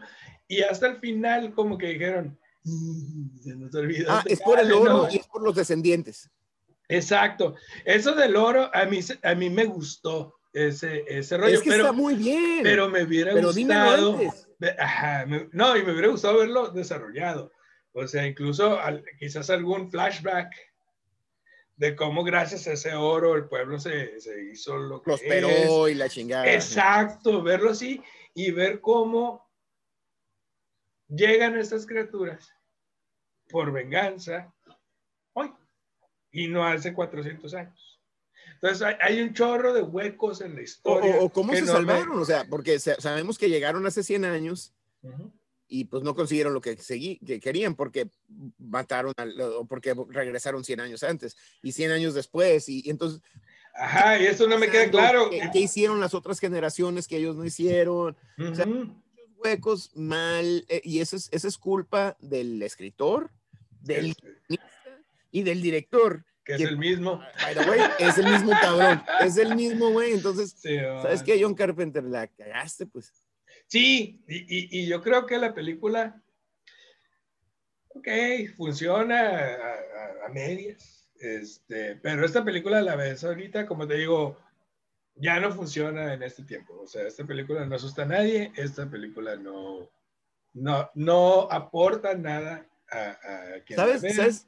Y 0.48 0.62
hasta 0.62 0.88
el 0.88 1.00
final 1.00 1.54
como 1.54 1.78
que 1.78 1.88
dijeron, 1.88 2.40
"Mm, 2.64 3.40
se 3.42 3.56
nos 3.56 3.76
olvidó. 3.76 4.08
Ah, 4.12 4.24
es 4.26 4.40
por 4.42 4.60
el 4.60 4.68
jale", 4.68 4.80
oro 4.80 4.94
¿no? 5.04 5.10
y 5.12 5.18
es 5.18 5.28
por 5.28 5.42
los 5.44 5.56
descendientes. 5.56 6.30
Exacto. 6.88 7.56
Eso 7.86 8.16
del 8.16 8.36
oro 8.36 8.70
a 8.74 8.86
mí, 8.86 9.00
a 9.24 9.36
mí 9.36 9.50
me 9.50 9.66
gustó. 9.66 10.36
ese, 10.52 11.04
ese 11.08 11.38
rollo. 11.38 11.54
Es 11.54 11.62
que 11.62 11.70
pero, 11.70 11.84
está 11.84 11.92
muy 11.94 12.16
bien. 12.16 12.62
pero 12.64 12.90
me 12.90 13.04
hubiera 13.04 13.34
Pero 13.36 13.50
gustado. 13.54 14.14
antes. 14.14 14.48
ve- 14.58 14.76
ajá, 14.80 15.24
me- 15.28 15.48
no, 15.52 15.78
y 15.78 15.84
me 15.84 15.92
hubiera 15.92 16.08
gustado 16.08 16.40
verlo 16.40 16.70
desarrollado. 16.72 17.52
O 17.92 18.08
sea, 18.08 18.26
incluso 18.26 18.80
al- 18.80 19.04
quizás 19.20 19.52
algún 19.52 19.92
flashback 19.92 20.50
de 21.80 21.96
cómo 21.96 22.26
gracias 22.26 22.68
a 22.68 22.74
ese 22.74 22.94
oro 22.94 23.36
el 23.36 23.46
pueblo 23.48 23.80
se, 23.80 24.20
se 24.20 24.44
hizo 24.52 24.78
lo 24.78 25.02
que 25.02 25.12
es. 25.14 25.20
prosperó 25.22 25.88
y 25.88 25.94
la 25.96 26.10
chingada. 26.10 26.54
Exacto, 26.54 27.42
verlo 27.42 27.70
así 27.72 28.04
y 28.34 28.52
ver 28.52 28.82
cómo 28.82 29.50
llegan 31.08 31.58
estas 31.58 31.86
criaturas 31.86 32.54
por 33.50 33.72
venganza 33.72 34.54
hoy 35.34 35.52
y 36.32 36.50
no 36.50 36.66
hace 36.66 36.94
400 36.94 37.54
años. 37.54 38.02
Entonces 38.56 38.82
hay, 38.86 38.96
hay 39.00 39.22
un 39.22 39.34
chorro 39.34 39.74
de 39.74 39.82
huecos 39.82 40.42
en 40.42 40.56
la 40.56 40.62
historia. 40.62 41.16
o- 41.16 41.26
o 41.26 41.30
cómo 41.30 41.54
se 41.54 41.62
no 41.62 41.68
me- 41.68 41.72
salvaron, 41.72 42.20
o 42.20 42.26
sea, 42.26 42.44
porque 42.50 42.78
sa- 42.78 43.00
sabemos 43.00 43.38
que 43.38 43.48
llegaron 43.50 43.86
hace 43.88 44.04
100 44.04 44.26
años 44.26 44.74
Ujú. 45.02 45.32
Y 45.70 45.86
pues 45.86 46.04
no 46.04 46.16
consiguieron 46.16 46.54
lo 46.54 46.62
que, 46.62 46.76
seguí, 46.78 47.20
que 47.20 47.40
querían 47.40 47.76
porque 47.76 48.10
mataron, 48.58 49.14
al, 49.18 49.40
o 49.40 49.66
porque 49.66 49.96
regresaron 50.10 50.64
100 50.66 50.80
años 50.82 51.04
antes 51.04 51.38
y 51.62 51.72
100 51.72 51.92
años 51.92 52.14
después. 52.16 52.68
Y, 52.68 52.82
y 52.84 52.90
entonces, 52.90 53.22
Ajá, 53.76 54.20
y 54.20 54.26
eso 54.26 54.48
no 54.48 54.58
me 54.58 54.70
queda 54.70 54.90
claro. 54.90 55.30
¿qué, 55.30 55.48
qué 55.54 55.60
hicieron 55.60 56.00
las 56.00 56.14
otras 56.16 56.40
generaciones 56.40 57.08
que 57.08 57.18
ellos 57.18 57.36
no 57.36 57.46
hicieron? 57.46 58.18
sea, 58.56 58.66
Ujú. 58.68 59.02
Huecos 59.38 59.96
mal, 59.96 60.66
eh, 60.68 60.82
y 60.84 61.00
eso 61.00 61.16
es, 61.16 61.30
eso 61.32 61.48
es 61.48 61.58
culpa 61.58 62.18
del 62.20 62.62
escritor, 62.62 63.32
del 63.80 64.14
guionista 64.16 64.68
y 65.32 65.44
del 65.44 65.62
director. 65.62 66.26
que 66.44 66.54
es 66.56 66.58
que- 66.58 66.64
el 66.66 66.78
mismo. 66.78 67.22
By 67.44 67.54
the 67.56 67.70
way, 67.70 67.80
es 68.00 68.18
el 68.18 68.26
mismo 68.30 68.52
cabrón, 68.60 69.02
es 69.22 69.38
el 69.38 69.56
mismo 69.56 69.92
güey. 69.92 70.14
Entonces, 70.14 70.56
Sí, 70.58 70.76
¿sabes 71.02 71.22
qué, 71.24 71.42
John 71.42 71.54
Carpenter? 71.54 72.04
La 72.04 72.28
cagaste, 72.28 72.86
pues. 72.88 73.14
Sí, 73.68 74.20
y, 74.28 74.38
y- 74.38 74.68
y 74.84 74.88
yo 74.88 75.02
creo 75.02 75.26
que 75.26 75.38
la 75.38 75.54
película, 75.54 76.22
ok, 77.90 78.08
funciona 78.56 79.20
a, 79.20 79.54
a- 79.56 80.26
a 80.26 80.30
medias, 80.30 81.08
este, 81.20 81.96
pero 81.98 82.26
esta 82.26 82.44
película 82.44 82.80
a 82.80 82.84
la 82.84 82.96
vez 82.96 83.24
ahorita, 83.24 83.66
como 83.66 83.88
te 83.88 83.96
digo, 83.96 84.38
ya 85.16 85.40
no 85.40 85.52
funciona 85.52 86.14
en 86.14 86.24
este 86.24 86.44
tiempo. 86.44 86.80
O 86.82 86.88
sea, 86.88 87.06
esta 87.08 87.26
película 87.26 87.66
no 87.66 87.76
asusta 87.76 88.04
a 88.04 88.06
nadie, 88.06 88.52
esta 88.56 88.90
película 88.90 89.36
no, 89.36 89.90
no, 90.54 90.90
no 90.96 91.52
aporta 91.52 92.14
nada 92.16 92.66
a, 92.90 93.10
a 93.56 93.64
quien 93.66 93.78
la 93.78 93.84
¿Sabes? 93.86 94.02
ve. 94.02 94.14
¿Sabes? 94.14 94.48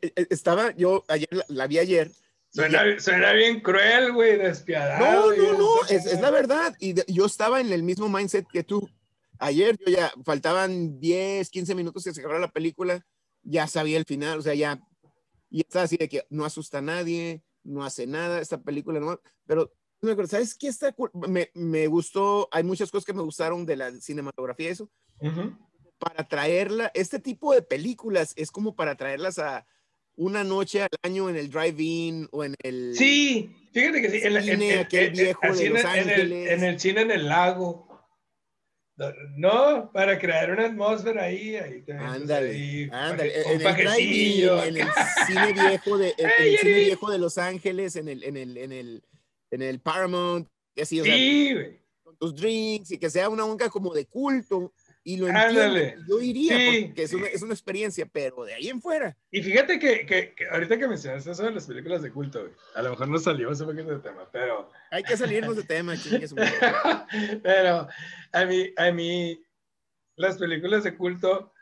Eh, 0.00 0.26
Estaba, 0.30 0.70
yo 0.74 1.04
ayer 1.08 1.28
la, 1.30 1.44
la 1.48 1.66
vi 1.66 1.78
ayer. 1.78 2.10
Suena, 2.56 2.98
suena 3.00 3.32
bien 3.32 3.60
cruel, 3.60 4.12
güey, 4.12 4.38
despiadado. 4.38 5.30
No, 5.30 5.36
no, 5.52 5.58
no, 5.58 5.84
es, 5.90 6.06
es 6.06 6.20
la 6.20 6.30
verdad. 6.30 6.74
Y 6.80 6.94
de- 6.94 7.04
yo 7.08 7.26
estaba 7.26 7.60
en 7.60 7.70
el 7.72 7.82
mismo 7.82 8.08
mindset 8.08 8.46
que 8.50 8.64
tú. 8.64 8.88
Ayer 9.38 9.76
yo 9.86 9.92
ya 9.94 10.10
faltaban 10.24 10.98
10, 10.98 11.50
15 11.50 11.74
minutos 11.74 12.02
que 12.04 12.14
se 12.14 12.20
acabara 12.20 12.40
la 12.40 12.50
película, 12.50 13.04
ya 13.42 13.66
sabía 13.66 13.98
el 13.98 14.06
final, 14.06 14.38
o 14.38 14.42
sea, 14.42 14.54
ya, 14.54 14.80
y 15.50 15.60
estaba 15.60 15.84
así 15.84 15.98
de 15.98 16.08
que 16.08 16.24
no 16.30 16.46
asusta 16.46 16.78
a 16.78 16.82
nadie, 16.82 17.42
no 17.62 17.84
hace 17.84 18.06
nada, 18.06 18.40
esta 18.40 18.62
película 18.62 18.98
no, 18.98 19.20
pero 19.44 19.70
¿sabes 20.26 20.54
qué 20.56 20.68
está? 20.68 20.94
Me, 21.28 21.50
me 21.52 21.86
gustó, 21.86 22.48
hay 22.50 22.64
muchas 22.64 22.90
cosas 22.90 23.04
que 23.04 23.12
me 23.12 23.22
gustaron 23.22 23.66
de 23.66 23.76
la 23.76 23.92
cinematografía, 24.00 24.70
eso, 24.70 24.90
Ujú. 25.20 25.54
para 25.98 26.24
traerla, 26.26 26.90
este 26.94 27.18
tipo 27.18 27.52
de 27.52 27.60
películas 27.60 28.32
es 28.36 28.50
como 28.50 28.74
para 28.74 28.96
traerlas 28.96 29.38
a 29.38 29.66
una 30.16 30.42
noche 30.44 30.82
al 30.82 30.88
año 31.02 31.28
en 31.30 31.36
el 31.36 31.50
drive-in 31.50 32.28
o 32.32 32.42
en 32.44 32.54
el... 32.62 32.94
Sí, 32.96 33.54
fíjate 33.72 34.00
que 34.02 34.10
sí. 34.10 34.20
En, 34.22 34.34
la- 34.34 34.40
en- 34.40 34.46
Cine, 34.46 34.72
en- 34.74 34.78
aquel 34.80 35.06
en- 35.08 35.12
viejo 35.12 35.40
de 35.54 35.66
en 35.66 35.72
Los 35.74 35.84
el- 35.84 36.32
en 36.32 36.32
el- 36.48 36.64
el 36.64 36.80
cine 36.80 37.00
en 37.02 37.10
el 37.10 37.28
lago. 37.28 37.86
No, 39.36 39.90
para 39.92 40.18
crear 40.18 40.50
una 40.50 40.66
atmósfera 40.66 41.24
ahí. 41.24 41.54
ahí 41.56 41.84
Ándale, 41.98 42.88
ándale. 42.90 43.42
En 43.42 43.60
el 43.60 43.74
drive-in, 43.76 44.48
en 44.48 44.76
el 44.78 44.88
cine 45.26 45.52
viejo 45.52 45.98
de, 45.98 46.14
en, 46.16 46.30
el 46.38 46.58
cine 46.58 46.74
viejo 46.84 47.10
de 47.10 47.18
Los 47.18 47.36
Ángeles, 47.36 47.96
en 47.96 48.08
el, 48.08 48.24
en 48.24 48.38
el, 48.38 48.56
en 48.56 48.72
el, 48.72 49.04
en 49.50 49.60
el 49.62 49.80
Paramount, 49.80 50.48
así, 50.80 50.98
o 51.00 51.04
sea, 51.04 51.14
Sí, 51.14 51.52
güey. 51.52 51.78
con 52.02 52.16
tus 52.16 52.34
drinks 52.34 52.90
y 52.92 52.98
que 52.98 53.10
sea 53.10 53.28
una 53.28 53.44
onca 53.44 53.68
como 53.68 53.92
de 53.92 54.06
culto. 54.06 54.72
Y 55.08 55.18
lo 55.18 55.28
entiendo. 55.28 56.02
Yo 56.08 56.20
iría 56.20 56.56
Sí. 56.58 56.84
porque 56.86 57.02
es 57.04 57.12
una, 57.14 57.26
es 57.28 57.40
una 57.40 57.52
experiencia, 57.54 58.06
pero 58.12 58.42
de 58.44 58.54
ahí 58.54 58.68
en 58.68 58.82
fuera. 58.82 59.16
Y 59.30 59.40
fíjate 59.40 59.78
que, 59.78 60.04
que- 60.04 60.34
que 60.34 60.48
ahorita 60.48 60.76
que 60.76 60.88
mencionaste 60.88 61.30
eso 61.30 61.44
de 61.44 61.52
las 61.52 61.64
películas 61.68 62.02
de 62.02 62.10
culto, 62.10 62.40
güey, 62.40 62.52
a 62.74 62.82
lo 62.82 62.90
mejor 62.90 63.06
no 63.06 63.18
salimos 63.18 63.60
un 63.60 63.68
poquito 63.68 63.90
de 63.92 64.00
tema, 64.00 64.28
pero 64.32 64.68
Hay 64.90 65.04
que 65.04 65.16
salirnos 65.16 65.54
de 65.54 65.62
tema, 65.62 65.96
chingue 65.96 66.26
su 66.26 66.34
madre. 66.34 66.50
Pero 67.42 67.86
a 68.32 68.44
mí, 68.46 68.72
a 68.76 68.90
mí, 68.90 69.40
las 70.16 70.38
películas 70.38 70.82
de 70.82 70.96
culto 70.96 71.52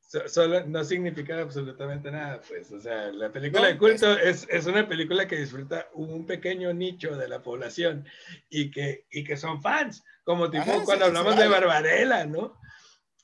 so- 0.00 0.26
solo 0.26 0.64
no 0.66 0.82
significan 0.82 1.40
absolutamente 1.40 2.10
nada, 2.10 2.40
pues. 2.48 2.72
O 2.72 2.80
sea, 2.80 3.12
la 3.12 3.30
película 3.30 3.60
No, 3.64 3.68
de 3.68 3.76
culto 3.76 4.16
es, 4.18 4.46
es 4.48 4.64
una 4.64 4.88
película 4.88 5.28
que 5.28 5.36
disfruta 5.36 5.88
un 5.92 6.24
pequeño 6.24 6.72
nicho 6.72 7.14
de 7.18 7.28
la 7.28 7.42
población 7.42 8.06
y 8.48 8.70
que, 8.70 9.04
y 9.10 9.24
que 9.24 9.36
son 9.36 9.60
fans, 9.60 10.02
como 10.24 10.50
tipo 10.50 10.62
Ajá, 10.62 10.84
cuando 10.86 11.04
sí, 11.04 11.08
hablamos 11.10 11.34
sí, 11.34 11.40
de. 11.42 11.48
Barbarella, 11.48 12.24
¿no? 12.24 12.58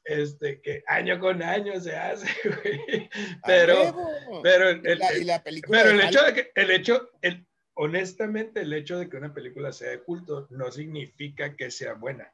Este, 0.05 0.61
que 0.61 0.83
año 0.87 1.19
con 1.19 1.43
año 1.43 1.81
se 1.81 1.97
hace, 1.97 2.27
güey. 2.45 3.09
Pero, 3.47 3.97
pero 4.43 4.69
el, 4.71 4.99
la, 4.99 5.09
el- 5.09 5.23
y 5.23 5.25
la 5.25 5.43
película 5.43 5.79
pero 5.83 5.91
el 5.95 6.01
hecho 6.09 6.23
de 6.23 6.35
que, 6.35 6.51
el 6.55 6.71
hecho, 6.71 7.11
el, 7.23 7.47
honestamente, 7.75 8.61
el 8.61 8.73
hecho 8.75 8.99
de 8.99 9.09
que 9.09 9.17
una 9.17 9.33
película 9.33 9.73
sea 9.73 9.91
de 9.91 10.03
culto 10.03 10.47
no 10.51 10.71
significa 10.71 11.57
que 11.57 11.71
sea 11.71 11.95
buena. 11.95 12.33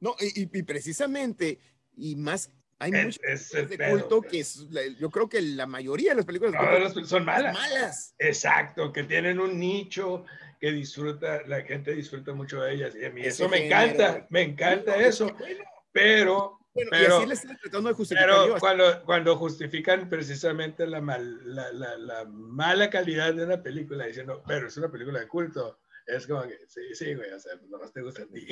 No, 0.00 0.14
y, 0.20 0.42
y- 0.42 0.62
precisamente, 0.62 1.58
y 1.96 2.14
más, 2.16 2.50
hay 2.78 2.92
Es- 2.92 3.04
muchas 3.04 3.54
es 3.54 3.68
de 3.70 3.76
pedo, 3.78 3.90
culto 3.90 4.22
que 4.22 4.40
es, 4.40 4.56
la- 4.70 4.86
yo 4.86 5.10
creo 5.10 5.28
que 5.28 5.40
la 5.42 5.66
mayoría 5.66 6.10
de 6.10 6.16
las 6.16 6.24
películas 6.24 6.52
de 6.52 6.92
culto 6.92 7.04
son 7.08 7.24
malas. 7.24 7.52
malas. 7.54 8.14
Exacto, 8.18 8.92
que 8.92 9.02
tienen 9.04 9.40
un 9.40 9.58
nicho 9.58 10.24
que 10.60 10.70
disfruta, 10.70 11.42
la 11.48 11.62
gente 11.62 11.92
disfruta 11.96 12.32
mucho 12.32 12.62
de 12.62 12.74
ellas. 12.74 12.94
Y 12.94 13.04
a 13.04 13.10
mí 13.10 13.20
Ese 13.22 13.30
eso 13.30 13.48
me 13.48 13.58
género. 13.62 13.80
encanta, 13.96 14.26
me 14.30 14.42
encanta 14.42 14.96
No, 14.96 15.02
eso. 15.02 15.26
Bueno, 15.36 15.64
Pero, 15.90 16.58
bueno, 16.74 16.90
pero- 16.90 17.02
y 17.02 17.16
así 17.18 17.26
le 17.26 17.34
estoy 17.34 17.56
tratando 17.56 17.88
de 17.90 17.94
justificar 17.94 18.28
pero 18.30 18.56
cuando, 18.58 19.02
cuando 19.04 19.36
justifican 19.36 20.08
precisamente 20.08 20.86
la, 20.86 21.00
mal- 21.00 21.40
la, 21.54 21.72
la- 21.72 21.96
la 21.98 22.24
mala 22.26 22.88
calidad 22.90 23.34
de 23.34 23.44
una 23.44 23.62
película 23.62 24.06
diciendo, 24.06 24.42
pero 24.46 24.68
es 24.68 24.76
una 24.76 24.90
película 24.90 25.20
de 25.20 25.28
culto, 25.28 25.78
es 26.06 26.26
como 26.26 26.42
que, 26.42 26.58
sí, 26.68 26.80
sí, 26.94 27.14
güey, 27.14 27.30
o 27.32 27.38
sea, 27.38 27.52
nomás 27.68 27.92
te 27.92 28.02
gusta 28.02 28.22
a 28.22 28.26
ti. 28.26 28.46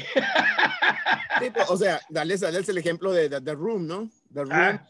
Sí, 1.41 1.51
pues, 1.53 1.71
o 1.71 1.77
sea, 1.77 2.01
dales, 2.09 2.41
dales 2.41 2.69
el 2.69 2.79
ejemplo 2.79 3.13
de 3.13 3.29
The, 3.29 3.55
Room, 3.55 3.87
¿no? 3.87 4.11
The 4.33 4.41
Room. 4.45 4.53
Ah, 4.53 4.87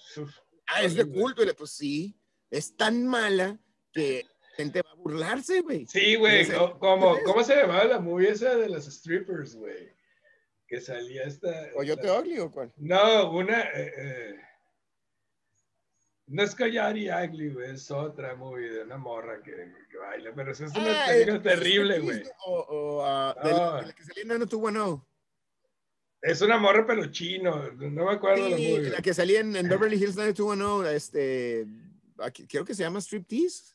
Ah, 0.72 0.82
es 0.82 0.94
de 0.94 1.04
culto. 1.04 1.42
Y 1.42 1.52
pues 1.54 1.70
sí, 1.72 2.16
es 2.50 2.76
tan 2.76 3.04
mala 3.06 3.58
que 3.92 4.24
gente 4.56 4.82
va 4.82 4.90
a 4.90 4.94
burlarse, 4.94 5.62
güey. 5.62 5.86
Sí, 5.86 6.14
güey, 6.16 6.40
ese- 6.42 6.54
¿cómo 6.78 7.42
se 7.44 7.56
llamaba 7.56 7.84
la 7.84 7.98
movie 7.98 8.30
esa 8.30 8.54
de 8.56 8.68
las 8.68 8.84
strippers, 8.84 9.56
güey? 9.56 9.88
Que 10.70 10.80
salía 10.80 11.24
esta... 11.24 11.70
¿Coyote 11.72 12.06
esta- 12.06 12.20
Ugly 12.20 12.38
o 12.38 12.50
cuál? 12.50 12.72
No, 12.76 13.32
una... 13.32 13.60
eh, 13.74 13.92
eh, 13.96 14.34
no 16.28 16.44
es 16.44 16.54
Coyote 16.54 17.10
Ugly, 17.12 17.52
güey, 17.52 17.70
es 17.72 17.90
otra 17.90 18.36
movie 18.36 18.70
de 18.70 18.82
una 18.84 18.96
morra 18.96 19.42
que, 19.42 19.50
que 19.90 19.96
baila, 19.98 20.32
pero 20.32 20.52
eso 20.52 20.64
es 20.66 20.70
una 20.76 21.02
Ah, 21.02 21.06
película 21.08 21.36
eh, 21.36 21.40
terrible, 21.40 21.98
güey. 21.98 22.22
O, 22.46 22.60
o 22.60 23.04
ah, 23.04 23.34
de, 23.42 23.50
la, 23.50 23.80
de 23.80 23.86
la 23.88 23.92
que 23.92 24.04
salía 24.04 24.22
en 24.22 24.28
90210. 24.28 25.00
Es 26.22 26.40
una 26.40 26.56
morra 26.58 26.86
pero 26.86 27.10
chino, 27.10 27.72
no 27.72 28.04
me 28.04 28.12
acuerdo 28.12 28.48
la 28.48 28.56
Sí, 28.56 28.72
movie. 28.76 28.90
la 28.90 29.02
que 29.02 29.12
salía 29.12 29.40
en, 29.40 29.56
en 29.56 29.68
Beverly 29.68 29.96
Hills 29.96 30.14
90210, 30.14 30.94
este, 30.94 31.66
aquí, 32.18 32.46
creo 32.46 32.64
que 32.64 32.74
se 32.76 32.84
llama 32.84 33.00
Striptease 33.00 33.74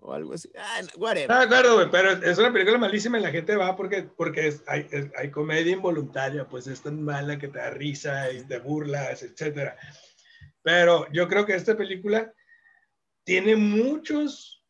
o 0.00 0.12
algo 0.12 0.34
así. 0.34 0.50
Ah, 0.58 0.80
whatever. 0.96 1.28
No 1.28 1.34
acuerdo, 1.36 1.74
güey, 1.76 1.90
pero 1.90 2.10
es 2.12 2.38
una 2.38 2.52
película 2.52 2.78
malísima 2.78 3.18
y 3.18 3.22
la 3.22 3.30
gente 3.30 3.56
va 3.56 3.76
porque, 3.76 4.02
porque 4.16 4.48
es- 4.48 4.62
hay, 4.66 4.86
es- 4.90 5.08
hay 5.16 5.30
comedia 5.30 5.72
involuntaria, 5.72 6.46
pues 6.48 6.66
es 6.66 6.80
tan 6.82 7.02
mala 7.02 7.38
que 7.38 7.48
te 7.48 7.58
da 7.58 7.70
risa 7.70 8.30
y 8.32 8.42
te 8.44 8.58
burlas, 8.58 9.22
etcétera. 9.22 9.76
Pero 10.62 11.10
yo 11.12 11.28
creo 11.28 11.44
que 11.46 11.54
esta 11.54 11.76
película 11.76 12.32
tiene 13.24 13.56
muchos 13.56 14.62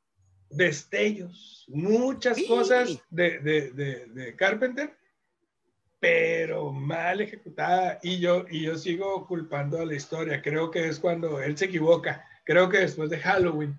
destellos, 0.50 1.64
muchas 1.68 2.36
Sí. 2.38 2.46
cosas 2.48 2.98
de, 3.10 3.38
de, 3.40 3.70
de, 3.72 4.06
de 4.06 4.36
Carpenter, 4.36 4.96
pero 6.00 6.72
mal 6.72 7.20
ejecutada. 7.20 7.98
Y 8.02 8.18
yo, 8.20 8.44
y 8.48 8.62
yo 8.62 8.78
sigo 8.78 9.26
culpando 9.26 9.80
a 9.80 9.84
la 9.86 9.94
historia. 9.94 10.40
Creo 10.42 10.70
que 10.70 10.88
es 10.88 10.98
cuando 10.98 11.40
él 11.42 11.56
se 11.58 11.66
equivoca. 11.66 12.24
Creo 12.44 12.68
que 12.68 12.78
después 12.78 13.10
de 13.10 13.18
Halloween 13.18 13.78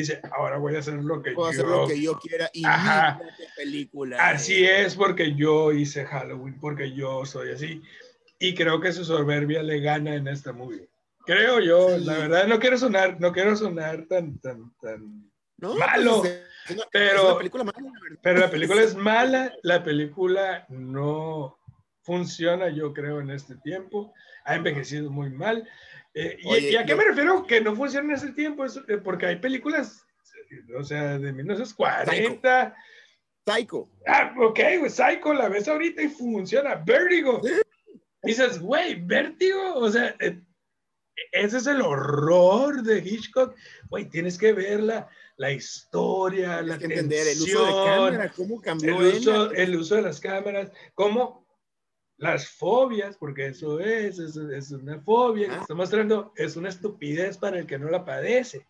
dice, 0.00 0.20
ahora 0.36 0.58
voy 0.58 0.76
a 0.76 0.80
hacer 0.80 0.94
lo 0.94 1.22
que 1.22 1.32
Puedo 1.32 1.50
yo 1.52 1.58
hacer 1.60 1.66
lo 1.66 1.86
que 1.88 2.00
yo 2.00 2.18
quiera 2.18 2.50
y 2.52 2.64
Ajá. 2.64 3.20
película. 3.56 4.16
Así 4.28 4.64
es, 4.64 4.94
porque 4.94 5.34
yo 5.34 5.72
hice 5.72 6.04
Halloween, 6.04 6.58
porque 6.60 6.92
yo 6.92 7.24
soy 7.24 7.50
así. 7.52 7.82
Y 8.38 8.54
creo 8.54 8.80
que 8.80 8.92
su 8.92 9.04
soberbia 9.04 9.62
le 9.62 9.80
gana 9.80 10.14
en 10.14 10.28
esta 10.28 10.52
movie. 10.52 10.88
Creo 11.24 11.58
yo, 11.60 11.98
Sí. 11.98 12.04
la 12.04 12.18
verdad, 12.18 12.46
no 12.46 12.58
quiero 12.60 12.78
sonar, 12.78 13.18
no 13.20 13.32
quiero 13.32 13.56
sonar 13.56 14.04
tan, 14.08 14.38
tan, 14.38 14.72
tan 14.80 15.30
No, 15.58 15.74
Malo, 15.74 16.20
pues, 16.20 16.42
es 16.68 16.76
una- 16.76 16.84
pero- 16.92 17.16
es 17.16 17.24
una 17.24 17.38
película 17.38 17.64
mala, 17.64 17.78
la. 17.80 18.18
Pero 18.22 18.40
la 18.40 18.50
película 18.50 18.82
es 18.82 18.94
mala, 18.96 19.52
la 19.62 19.82
película 19.82 20.66
no 20.68 21.58
funciona, 22.06 22.70
yo 22.70 22.92
creo, 22.94 23.20
en 23.20 23.30
este 23.30 23.56
tiempo. 23.56 24.14
Ha 24.44 24.54
envejecido 24.54 25.10
muy 25.10 25.28
mal. 25.28 25.68
Eh, 26.14 26.38
Oye, 26.46 26.70
y 26.70 26.76
a 26.76 26.84
qué 26.84 26.92
yo- 26.92 26.96
me 26.96 27.04
refiero 27.04 27.46
que 27.46 27.60
no 27.60 27.74
funciona 27.74 28.08
en 28.08 28.14
ese 28.14 28.32
tiempo? 28.32 28.64
Es, 28.64 28.76
eh, 28.88 28.98
porque 28.98 29.26
hay 29.26 29.36
películas, 29.36 30.06
o 30.78 30.84
sea, 30.84 31.18
de 31.18 31.32
1940. 31.32 32.74
Psycho. 33.46 33.88
Ah, 34.06 34.34
ok, 34.38 34.58
güey, 34.78 34.90
Psycho 34.90 35.34
la 35.34 35.48
ves 35.48 35.68
ahorita 35.68 36.02
y 36.02 36.08
funciona. 36.08 36.76
Vértigo. 36.76 37.40
Dices, 38.22 38.60
güey, 38.60 39.00
Vértigo, 39.04 39.74
o 39.74 39.90
sea, 39.90 40.16
eh, 40.20 40.40
ese 41.32 41.58
es 41.58 41.66
el 41.66 41.80
horror 41.82 42.82
de 42.82 42.98
Hitchcock. 42.98 43.54
Güey, 43.88 44.08
tienes 44.08 44.36
que 44.38 44.52
ver 44.52 44.80
la, 44.82 45.08
la 45.36 45.52
historia, 45.52 46.60
la 46.62 46.78
que 46.78 46.86
entender 46.86 47.26
el 47.28 47.40
uso 47.40 47.60
de 47.60 47.72
tensión, 47.72 47.84
cámara, 47.84 48.32
cómo 48.34 48.56
el 48.56 48.62
cambió 48.62 49.00
él. 49.00 49.16
uso, 49.18 49.50
el 49.52 49.76
uso 49.76 49.94
de 49.96 50.02
las 50.02 50.18
cámaras, 50.20 50.72
cómo 50.94 51.45
las 52.18 52.48
fobias, 52.48 53.16
porque 53.18 53.46
eso 53.48 53.78
es, 53.80 54.18
es, 54.18 54.36
es 54.36 54.70
una 54.70 55.00
fobia 55.00 55.48
que 55.48 55.54
Ah. 55.54 55.60
está 55.60 55.74
mostrando, 55.74 56.32
es 56.36 56.56
una 56.56 56.68
estupidez 56.70 57.36
para 57.38 57.58
el 57.58 57.66
que 57.66 57.78
no 57.78 57.90
la 57.90 58.04
padece, 58.04 58.66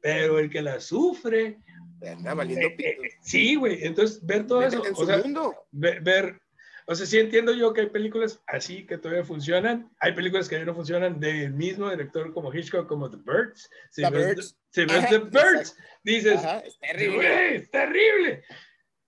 pero 0.00 0.38
el 0.38 0.50
que 0.50 0.60
la 0.62 0.78
sufre, 0.80 1.58
Anda 2.06 2.34
valiendo 2.34 2.66
eh, 2.66 2.76
eh, 2.78 2.96
sí, 3.22 3.54
güey, 3.54 3.84
entonces 3.84 4.24
ver 4.26 4.46
todo 4.46 4.62
eso, 4.62 4.84
en 4.84 4.92
o 4.92 4.96
su 4.96 5.06
sea, 5.06 5.18
mundo. 5.18 5.54
ver, 5.70 6.00
ver- 6.02 6.40
o 6.88 6.96
sea, 6.96 7.06
sí 7.06 7.16
entiendo 7.20 7.52
yo 7.54 7.72
que 7.72 7.82
hay 7.82 7.90
películas 7.90 8.42
así 8.48 8.84
que 8.84 8.98
todavía 8.98 9.24
funcionan, 9.24 9.88
hay 10.00 10.12
películas 10.14 10.48
que 10.48 10.64
no 10.64 10.74
funcionan 10.74 11.20
del 11.20 11.52
mismo 11.54 11.88
director 11.88 12.32
como 12.34 12.52
Hitchcock, 12.52 12.88
como 12.88 13.08
The 13.08 13.18
Birds, 13.18 13.70
si 13.90 14.02
The 14.02 14.10
ves, 14.10 14.26
Birds. 14.34 14.58
si 14.70 14.84
ves 14.84 14.96
Ajá, 14.98 15.08
The 15.08 15.18
Birds, 15.18 15.76
dices, 16.02 16.38
Ajá, 16.38 16.58
es 16.58 16.76
terrible. 16.80 17.54
Es 17.56 17.70
terrible. 17.70 18.42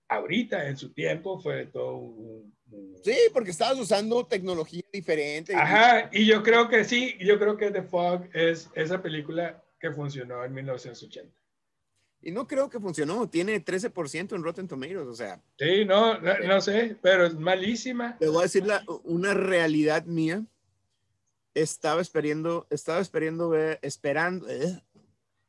Ahorita, 0.08 0.68
en 0.68 0.76
su 0.76 0.92
tiempo, 0.92 1.40
fue 1.40 1.66
todo 1.66 1.96
un... 1.96 2.53
Sí, 3.04 3.16
porque 3.32 3.50
estabas 3.50 3.78
usando 3.78 4.24
tecnología 4.26 4.82
diferente. 4.92 5.54
Ajá, 5.54 6.08
y 6.12 6.26
yo 6.26 6.42
creo 6.42 6.68
que 6.68 6.84
sí, 6.84 7.16
yo 7.20 7.38
creo 7.38 7.56
que 7.56 7.70
The 7.70 7.82
Fog 7.82 8.28
es 8.32 8.70
esa 8.74 9.00
película 9.02 9.62
que 9.78 9.90
funcionó 9.92 10.42
en 10.44 10.54
1980. 10.54 11.30
Y 12.22 12.30
no 12.32 12.46
creo 12.46 12.70
que 12.70 12.80
funcionó. 12.80 13.28
Tiene 13.28 13.62
13% 13.62 14.34
en 14.34 14.42
Rotten 14.42 14.66
Tomatoes. 14.66 15.06
O 15.06 15.14
sea, 15.14 15.42
Sí, 15.58 15.84
no, 15.84 16.18
no, 16.18 16.38
no 16.38 16.60
sé, 16.62 16.96
pero 17.02 17.26
es 17.26 17.34
malísima. 17.34 18.16
te 18.18 18.28
voy 18.28 18.38
a 18.38 18.42
decir 18.44 18.64
la- 18.64 18.82
una 19.04 19.34
realidad 19.34 20.04
mía. 20.06 20.42
Estaba 21.52 22.00
esperando, 22.00 22.66
estaba 22.70 23.00
esperando 23.00 23.50
ver, 23.50 23.78
esperando. 23.82 24.48
eh, 24.48 24.82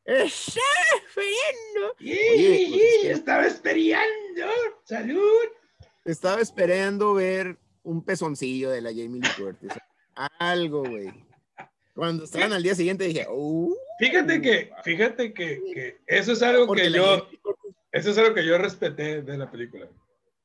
Estaba 0.03 0.67
esperando. 0.97 1.95
Oye, 1.99 2.67
pues, 2.69 2.81
es 2.81 3.01
que- 3.01 3.11
estaba 3.11 3.45
esperando. 3.47 4.51
Salud. 4.83 5.45
Estaba 6.05 6.39
esperando 6.41 7.13
ver 7.15 7.57
un 7.83 8.03
pezoncillo 8.03 8.69
de 8.69 8.81
la 8.81 8.89
Jamie 8.89 9.21
Lee 9.21 9.29
Curtis. 9.37 9.71
Algo, 10.39 10.81
güey. 10.83 11.11
Cuando 11.93 12.25
estaban 12.25 12.53
al 12.53 12.61
día 12.63 12.75
siguiente 12.75 13.05
dije, 13.05 13.25
uh, 13.29 13.73
Fíjate 13.99 14.41
que, 14.41 14.71
fíjate 14.83 15.33
que, 15.33 15.61
que 15.73 15.97
eso 16.07 16.33
es 16.33 16.41
algo 16.43 16.71
que 16.73 16.91
yo, 16.91 17.27
eso 17.91 18.11
es 18.11 18.17
algo 18.17 18.33
que 18.33 18.45
yo 18.45 18.57
respeté 18.57 19.21
de 19.21 19.37
la 19.37 19.49
película. 19.49 19.87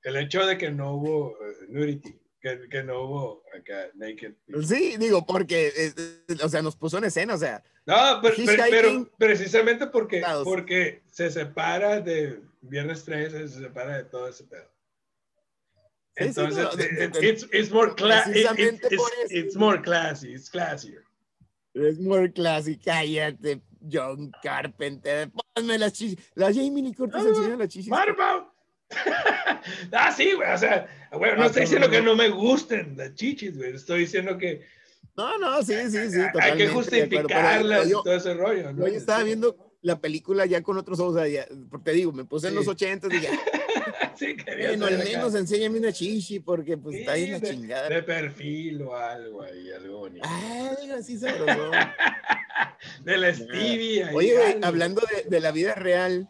El 0.02 0.16
hecho 0.16 0.46
de 0.46 0.56
que 0.56 0.70
no 0.70 0.94
hubo 0.94 1.36
eh, 1.44 1.66
nudity, 1.68 2.18
que, 2.40 2.68
que 2.70 2.82
no 2.84 3.02
hubo 3.02 3.42
acá 3.58 3.88
naked. 3.94 4.34
Sí, 4.64 4.96
digo, 4.98 5.26
porque, 5.26 5.72
o 6.42 6.48
sea, 6.48 6.62
nos 6.62 6.76
puso 6.76 6.98
en 6.98 7.04
escena, 7.04 7.34
o 7.34 7.38
sea, 7.38 7.62
No, 7.84 8.20
pero, 8.22 8.34
pero- 8.70 9.10
precisamente 9.18 9.88
porque, 9.88 10.22
porque 10.44 11.02
se 11.10 11.30
separa 11.30 12.00
de 12.00 12.40
Viernes 12.62 13.04
13, 13.04 13.48
se 13.48 13.60
separa 13.60 13.96
de 13.98 14.04
todo 14.04 14.28
ese 14.28 14.44
pedo. 14.44 14.70
Entonces, 16.20 16.68
it- 16.78 17.16
it's, 17.22 17.46
it's 17.52 17.70
more 17.70 17.94
classy. 17.94 18.30
precisamente 18.32 18.96
por 18.96 19.10
eso. 19.24 19.34
It's 19.36 19.56
more 19.56 19.80
classy, 19.82 20.32
it's 20.34 20.50
classier. 20.50 21.02
es 21.74 21.98
muy 21.98 22.30
clásico, 22.32 22.82
cállate, 22.84 23.60
John 23.90 24.32
Carpenter, 24.42 25.30
ponme 25.54 25.78
las 25.78 25.92
chichis. 25.92 26.18
La 26.34 26.46
Jamie 26.52 26.82
Lee 26.82 26.92
Curtis 26.94 27.22
Ah, 27.24 27.28
enseña 27.28 27.56
las 27.56 27.68
chichis. 27.68 27.92
About? 27.92 28.48
ah, 29.92 30.12
sí, 30.12 30.32
güey, 30.32 30.52
o 30.52 30.58
sea, 30.58 30.86
güey, 31.12 31.36
no 31.36 31.42
Ah, 31.42 31.46
estoy 31.46 31.62
diciendo 31.62 31.86
no, 31.86 31.92
que 31.92 32.02
no. 32.02 32.16
me 32.16 32.28
gusten 32.28 32.96
las 32.96 33.14
chichis, 33.14 33.56
güey, 33.56 33.74
estoy 33.74 34.00
diciendo 34.00 34.36
que 34.36 34.62
No, 35.16 35.38
no, 35.38 35.62
sí, 35.62 35.74
sí, 35.90 36.10
sí, 36.10 36.20
hay 36.40 36.56
que 36.56 36.68
justificarlas 36.68 37.88
y 37.88 37.92
todo 37.92 38.14
ese 38.14 38.34
rollo, 38.34 38.72
¿no? 38.72 38.86
Yo 38.86 38.92
ya 38.92 38.98
estaba 38.98 39.22
viendo 39.22 39.56
la 39.82 39.98
película 40.00 40.44
ya 40.46 40.62
con 40.62 40.76
otros 40.76 40.98
ojos, 41.00 41.14
o 41.14 41.18
sea, 41.18 41.28
ya- 41.28 41.46
porque 41.70 41.84
te 41.84 41.92
digo, 41.92 42.12
me 42.12 42.24
puse 42.24 42.48
en 42.48 42.52
Sí. 42.54 42.58
los 42.58 42.68
80 42.68 43.06
y 43.06 43.10
dije, 43.10 43.28
sí, 44.20 44.36
quería 44.36 44.68
bueno, 44.68 44.86
al 44.86 44.98
menos 44.98 45.34
enséñame 45.34 45.78
una 45.78 45.92
chichi, 45.92 46.40
porque 46.40 46.76
pues 46.76 46.96
está 46.96 47.12
ahí 47.12 47.24
Sí, 47.26 47.30
la 47.32 47.38
de- 47.40 47.50
chingada. 47.50 47.88
De 47.88 48.02
perfil 48.02 48.82
o 48.82 48.94
algo 48.94 49.42
ahí, 49.42 49.70
algo 49.72 49.98
bonito. 49.98 50.28
Ay, 50.30 50.90
así 50.92 51.18
sabroso. 51.18 51.70
de 53.04 53.16
la 53.18 53.34
Stevie. 53.34 54.04
Oye, 54.14 54.34
güey, 54.34 54.52
algo. 54.52 54.66
hablando 54.66 55.02
de, 55.14 55.28
de 55.28 55.40
la 55.40 55.50
vida 55.52 55.74
real, 55.74 56.28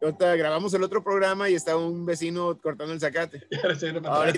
ahorita 0.00 0.34
grabamos 0.36 0.72
el 0.74 0.82
otro 0.82 1.04
programa 1.04 1.48
y 1.50 1.54
estaba 1.54 1.84
un 1.86 2.06
vecino 2.06 2.58
cortando 2.60 2.92
el 2.94 3.00
zacate. 3.00 3.46
Ahora. 4.04 4.32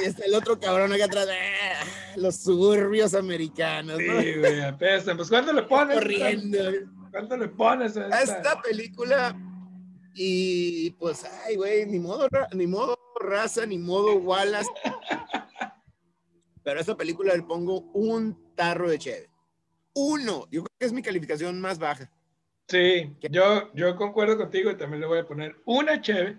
Y 0.00 0.04
está 0.04 0.24
el 0.26 0.34
otro 0.34 0.60
cabrón 0.60 0.92
acá 0.92 1.06
atrás. 1.06 1.26
¡ah! 1.30 1.84
Los 2.16 2.36
suburbios 2.36 3.14
americanos, 3.14 3.98
¿no? 3.98 4.20
Sí, 4.20 4.34
güey, 4.34 4.60
apestan. 4.60 5.16
Pues, 5.16 5.28
¿cuánto 5.28 5.52
le 5.52 5.62
pones? 5.62 5.96
Corriendo. 5.96 6.58
¿Cuánto 7.10 7.36
le 7.36 7.48
pones 7.48 7.96
A 7.96 8.06
esta? 8.20 8.36
esta 8.38 8.62
película. 8.62 9.34
Y 10.14 10.90
pues, 10.92 11.24
ay, 11.46 11.56
güey, 11.56 11.86
ni 11.86 11.98
modo, 11.98 12.28
ni 12.52 12.66
modo 12.66 12.98
raza, 13.20 13.64
ni 13.66 13.78
modo 13.78 14.14
Wallace. 14.16 14.68
Pero 16.62 16.78
a 16.78 16.80
esta 16.80 16.96
película 16.96 17.34
le 17.34 17.42
pongo 17.42 17.80
un 17.92 18.54
tarro 18.54 18.90
de 18.90 18.98
cheve. 18.98 19.30
Uno. 19.94 20.46
Yo 20.50 20.62
creo 20.62 20.76
que 20.78 20.86
es 20.86 20.92
mi 20.92 21.02
calificación 21.02 21.60
más 21.60 21.78
baja. 21.78 22.10
Sí, 22.68 23.12
yo, 23.30 23.72
yo 23.74 23.96
concuerdo 23.96 24.36
contigo 24.36 24.70
y 24.70 24.76
también 24.76 25.00
le 25.00 25.06
voy 25.06 25.18
a 25.18 25.26
poner 25.26 25.56
una 25.64 26.00
cheve. 26.00 26.38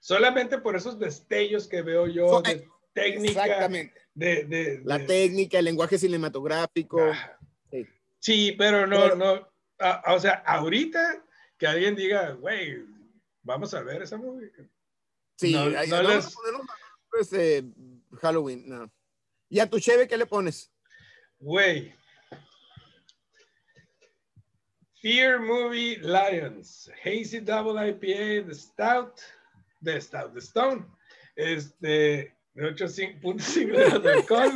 Solamente 0.00 0.58
por 0.58 0.76
esos 0.76 0.98
destellos 0.98 1.66
que 1.66 1.82
veo 1.82 2.06
yo 2.06 2.40
de 2.42 2.66
técnica, 2.92 3.44
Exactamente. 3.44 4.00
de, 4.14 4.44
de- 4.44 4.80
La 4.84 4.98
de- 4.98 5.04
técnica, 5.06 5.58
el 5.58 5.64
lenguaje 5.66 5.98
cinematográfico. 5.98 7.02
Ajá. 7.02 7.38
Sí. 7.70 7.86
Sí, 8.20 8.52
pero 8.56 8.86
no, 8.86 9.00
Pero- 9.00 9.16
no. 9.16 9.48
ah, 9.80 10.14
o 10.14 10.20
sea, 10.20 10.42
ahorita 10.46 11.24
que 11.58 11.66
alguien 11.66 11.94
diga, 11.94 12.30
güey, 12.32 12.84
vamos 13.42 13.72
a 13.74 13.82
ver 13.82 14.02
esa 14.02 14.16
movie. 14.16 14.50
Sí, 15.36 15.52
No- 15.52 15.78
ahí- 15.78 15.88
no 15.88 16.02
vamos 16.02 16.26
a 16.26 16.74
pues, 17.10 17.32
eh, 17.32 17.64
Halloween, 18.20 18.68
no. 18.68 18.90
¿Y 19.48 19.60
a 19.60 19.68
tu 19.70 19.78
cheve 19.78 20.08
qué 20.08 20.16
le 20.16 20.26
pones? 20.26 20.72
Güey. 21.38 21.94
Fear 25.00 25.38
Movie 25.40 25.98
Lions, 25.98 26.90
Hazy 27.04 27.40
Double 27.40 27.78
IPA, 27.78 28.46
The 28.48 28.54
Stout, 28.54 29.20
The 29.82 30.00
Stout, 30.00 30.32
The 30.32 30.40
Stone, 30.40 30.86
este, 31.36 32.34
de 32.54 32.74
8.5 32.74 33.66
grados 33.68 34.02
de 34.02 34.12
alcohol, 34.12 34.52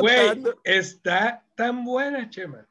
güey. 0.00 0.42
Está 0.64 1.44
tan 1.56 1.84
buena, 1.84 2.30
Chema, 2.30 2.66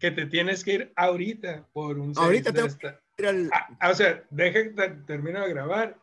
que 0.00 0.10
te 0.10 0.26
tienes 0.26 0.64
que 0.64 0.72
ir 0.72 0.92
ahorita 0.96 1.68
por 1.72 1.98
un 1.98 2.12
Ahorita 2.16 2.50
de 2.50 2.54
tengo 2.56 2.66
esta. 2.68 3.00
Ir 3.18 3.26
al- 3.26 3.50
Ah, 3.52 3.90
o 3.90 3.94
sea, 3.94 4.24
deja 4.30 4.62
que 4.64 4.70
te- 4.70 4.88
termino 5.06 5.40
de 5.42 5.50
grabar 5.50 5.96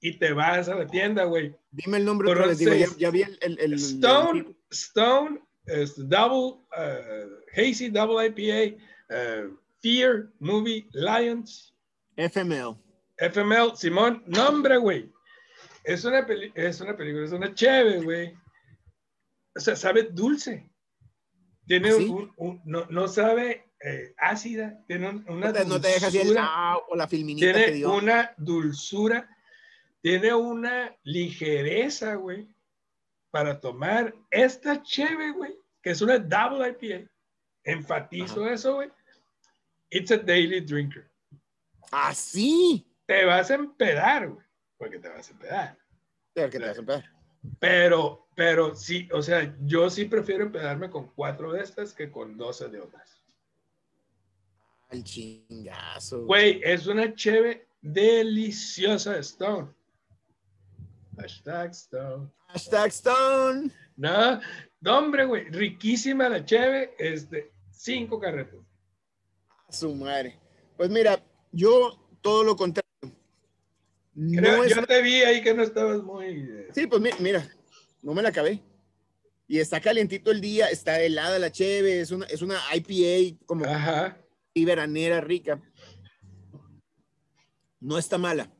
y 0.00 0.18
te 0.18 0.32
vas 0.32 0.68
a 0.68 0.74
la 0.76 0.86
tienda, 0.86 1.24
güey. 1.24 1.54
Dime 1.70 1.98
el 1.98 2.04
nombre 2.04 2.30
un 2.32 2.38
vez, 2.38 2.58
digo, 2.58 2.72
ya, 2.74 2.86
ya 2.96 3.10
vi 3.10 3.22
el, 3.22 3.38
el- 3.42 3.58
el- 3.58 3.72
Stone, 3.74 4.54
Stone, 4.70 5.40
este, 5.66 6.02
Double, 6.04 6.60
uh, 6.76 7.40
Hazy 7.56 7.88
Double 7.90 8.24
IPA, 8.26 8.76
uh, 9.10 9.56
Fear 9.80 10.28
Movie 10.38 10.88
Lions, 10.92 11.74
FML. 12.16 12.76
FML, 13.18 13.76
Simón, 13.76 14.22
nombre, 14.26 14.76
güey. 14.78 15.10
Es 15.84 16.04
una, 16.04 16.24
peli- 16.26 16.52
es 16.54 16.80
una 16.80 16.96
película, 16.96 17.24
es 17.24 17.32
una 17.32 17.52
chévere, 17.52 18.00
güey. 18.00 18.34
O 19.56 19.60
sea, 19.60 19.74
sabe 19.76 20.04
dulce. 20.04 20.70
Tiene 21.66 21.90
¿Ah, 21.90 21.94
un, 21.96 22.00
sí? 22.02 22.08
un- 22.08 22.32
un- 22.36 22.60
no, 22.64 22.86
no 22.86 23.08
sabe 23.08 23.70
eh, 23.84 24.14
ácida, 24.18 24.78
tiene 24.86 25.08
un- 25.08 25.24
una 25.28 25.46
No 25.48 25.52
te, 25.52 25.64
no 25.64 25.80
te 25.80 25.88
deja 25.88 26.06
así 26.06 26.18
el 26.18 26.26
dulzura. 26.28 26.46
ah, 26.48 26.78
o 26.88 26.94
la 26.96 27.08
filminita 27.08 27.46
que 27.46 27.52
tiene 27.52 27.72
dio. 27.72 27.92
una 27.94 28.32
dulzura, 28.36 29.28
tiene 30.00 30.32
una 30.34 30.94
ligereza, 31.02 32.14
güey, 32.14 32.46
para 33.30 33.58
tomar 33.60 34.14
esta 34.30 34.82
cheve, 34.82 35.32
güey, 35.32 35.54
que 35.82 35.90
es 35.90 36.00
una 36.02 36.18
double 36.18 36.68
IPA. 36.68 37.10
Enfatizo 37.64 38.48
eso, 38.48 38.74
güey. 38.74 38.90
It's 39.90 40.10
a 40.10 40.16
daily 40.18 40.60
drinker. 40.60 41.10
Ah, 41.90 42.14
sí. 42.14 42.86
Te 43.06 43.24
vas 43.24 43.50
a 43.50 43.54
empedar, 43.54 44.28
güey, 44.28 44.46
porque 44.78 44.98
te 44.98 45.08
vas 45.08 45.28
a 45.28 45.32
empedar. 45.32 45.78
Que 46.34 46.48
te 46.48 46.58
vas 46.58 46.76
a 46.76 46.80
empezar. 46.80 47.10
Pero, 47.58 48.26
pero 48.34 48.74
sí, 48.74 49.08
o 49.12 49.22
sea, 49.22 49.56
yo 49.62 49.90
sí 49.90 50.04
prefiero 50.04 50.44
empedarme 50.44 50.90
con 50.90 51.08
cuatro 51.08 51.52
de 51.52 51.62
estas 51.62 51.92
que 51.92 52.10
con 52.10 52.36
doce 52.36 52.68
de 52.68 52.80
otras. 52.80 53.22
Al 54.90 55.02
chingazo. 55.02 56.24
Güey, 56.26 56.60
es 56.62 56.86
una 56.86 57.14
cheve 57.14 57.66
deliciosa 57.80 59.14
de 59.14 59.20
Stone. 59.20 59.68
Hashtag 61.16 61.70
Stone. 61.70 62.30
Hashtag 62.48 62.88
Stone. 62.88 63.70
No, 63.96 64.40
no, 64.80 64.98
hombre, 64.98 65.24
güey, 65.24 65.44
riquísima 65.50 66.28
la 66.28 66.44
cheve, 66.44 66.94
este, 66.98 67.52
cinco 67.70 68.18
carretas. 68.18 68.60
A 69.68 69.72
su 69.72 69.94
madre. 69.94 70.38
Pues 70.76 70.90
mira, 70.90 71.22
yo 71.50 71.98
todo 72.20 72.44
lo 72.44 72.56
contrario. 72.56 72.81
No 74.14 74.40
Creo- 74.40 74.64
es 74.64 74.70
yo 74.70 74.78
una- 74.78 74.86
te 74.86 75.00
vi 75.02 75.22
ahí 75.22 75.42
que 75.42 75.54
no 75.54 75.62
estabas 75.62 76.02
muy... 76.02 76.26
eh, 76.26 76.68
Sí, 76.74 76.86
pues 76.86 77.00
mi- 77.00 77.10
mira, 77.20 77.48
no 78.02 78.12
me 78.14 78.22
la 78.22 78.28
acabé. 78.30 78.62
Y 79.48 79.58
está 79.58 79.80
calientito 79.80 80.30
el 80.30 80.40
día, 80.40 80.68
está 80.68 81.00
helada 81.00 81.38
la 81.38 81.50
cheve, 81.52 82.00
es 82.00 82.10
una, 82.10 82.26
es 82.26 82.42
una 82.42 82.58
IPA 82.74 83.38
como 83.46 83.64
Ajá. 83.66 84.18
y 84.54 84.64
veranera 84.64 85.20
rica. 85.20 85.60
No 87.80 87.98
está 87.98 88.16
mala, 88.18 88.50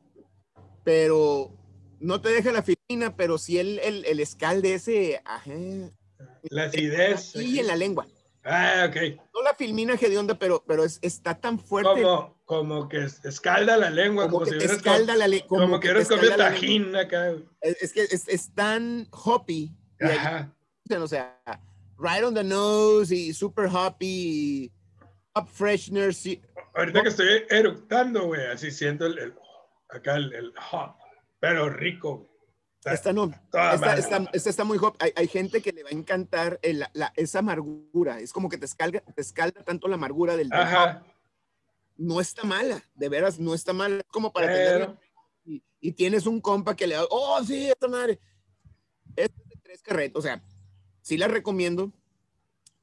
pero 0.85 1.57
no 2.01 2.21
te 2.21 2.31
deja 2.31 2.51
la 2.53 2.63
filina, 2.65 3.17
pero 3.17 3.39
sí 3.39 3.59
el, 3.59 3.79
el, 3.79 4.05
el 4.05 4.21
escalde 4.21 4.75
ese, 4.75 5.23
ajá, 5.25 5.53
La 6.51 6.65
acidez. 6.65 7.35
y 7.37 7.61
en 7.61 7.69
la 7.69 7.77
lengua. 7.77 8.07
Ah, 8.45 8.87
ok. 8.89 8.97
No 9.33 9.43
la 9.43 9.55
filmina 9.55 9.97
que 9.97 10.09
de 10.09 10.19
onda, 10.19 10.37
pero, 10.37 10.65
pero 10.67 10.83
es, 10.83 10.99
está 11.03 11.39
tan 11.41 11.61
fuerte 11.61 12.03
Como, 12.03 12.42
como 12.59 12.89
que 12.89 13.05
es- 13.05 13.25
escalda 13.25 13.77
la 13.79 13.89
lengua, 13.91 14.25
como, 14.25 14.41
como, 14.41 14.45
que 14.45 14.51
si 14.51 14.57
hubieras 14.59 14.77
escalda 14.77 15.17
la 15.17 15.27
lengua. 15.27 15.49
como, 15.49 15.81
que 15.81 15.89
hubieras 15.89 16.09
comido 16.09 16.37
tajín 16.37 16.95
acá. 16.95 17.33
Es, 17.61 17.93
que 17.95 18.03
es, 18.03 18.29
es 18.29 18.55
tan 18.55 19.09
hoppy. 19.11 19.75
y 20.01 20.05
ahí 20.05 20.17
Ajá. 20.19 20.53
o 21.01 21.09
sea, 21.09 21.41
right 21.99 22.23
on 22.25 22.35
the 22.35 22.45
nose 22.45 23.15
y 23.15 23.33
super 23.33 23.67
hoppy, 23.73 24.07
y 24.07 24.73
up 25.35 25.49
freshener, 25.49 26.13
sí. 26.15 26.43
Ahorita 26.75 27.03
que 27.03 27.09
estoy 27.09 27.29
eructando, 27.49 28.25
güey, 28.27 28.45
así 28.47 28.71
siento 28.71 29.07
el, 29.07 29.19
el- 29.19 29.35
acá 29.89 30.17
el, 30.17 30.33
el 30.35 30.53
hop, 30.73 30.95
pero 31.41 31.71
rico. 31.71 32.29
Está 32.81 32.95
Esta 32.95 33.13
no, 33.13 33.31
esta, 33.73 33.95
esta- 33.97 34.31
esta 34.33 34.51
está 34.51 34.65
muy 34.65 34.77
hop. 34.79 34.97
Hay, 34.99 35.13
hay 35.15 35.29
gente 35.29 35.63
que 35.63 35.71
le 35.73 35.85
va 35.85 35.91
a 35.91 35.93
encantar 35.93 36.59
el- 36.63 36.85
la, 36.95 37.13
esa 37.17 37.39
amargura. 37.39 38.19
Es 38.21 38.33
como 38.33 38.49
que 38.49 38.59
te 38.59 38.67
escalda, 38.67 39.01
te 39.01 39.21
escalda 39.23 39.63
tanto 39.63 39.87
la 39.87 39.95
amargura 39.95 40.37
del, 40.37 40.49
hop. 40.53 41.03
No 42.03 42.21
está 42.21 42.43
mala, 42.43 42.83
de 42.95 43.09
veras, 43.09 43.39
no 43.39 43.55
está 43.55 43.73
mala. 43.73 44.03
Como 44.09 44.33
para 44.33 44.49
Pero- 44.49 44.65
tenerla 44.87 45.01
y, 45.45 45.63
y 45.81 45.93
tienes 45.93 46.27
un 46.27 46.41
compa 46.41 46.75
que 46.75 46.87
le 46.89 46.97
da, 46.97 47.05
oh, 47.11 47.43
sí, 47.45 47.69
esta 47.69 47.87
madre. 47.87 48.19
Es 49.15 49.29
de 49.29 49.57
tres 49.63 49.83
carretas, 49.83 50.19
o 50.19 50.23
sea, 50.23 50.43
sí 51.01 51.17
la 51.17 51.29
recomiendo, 51.29 51.93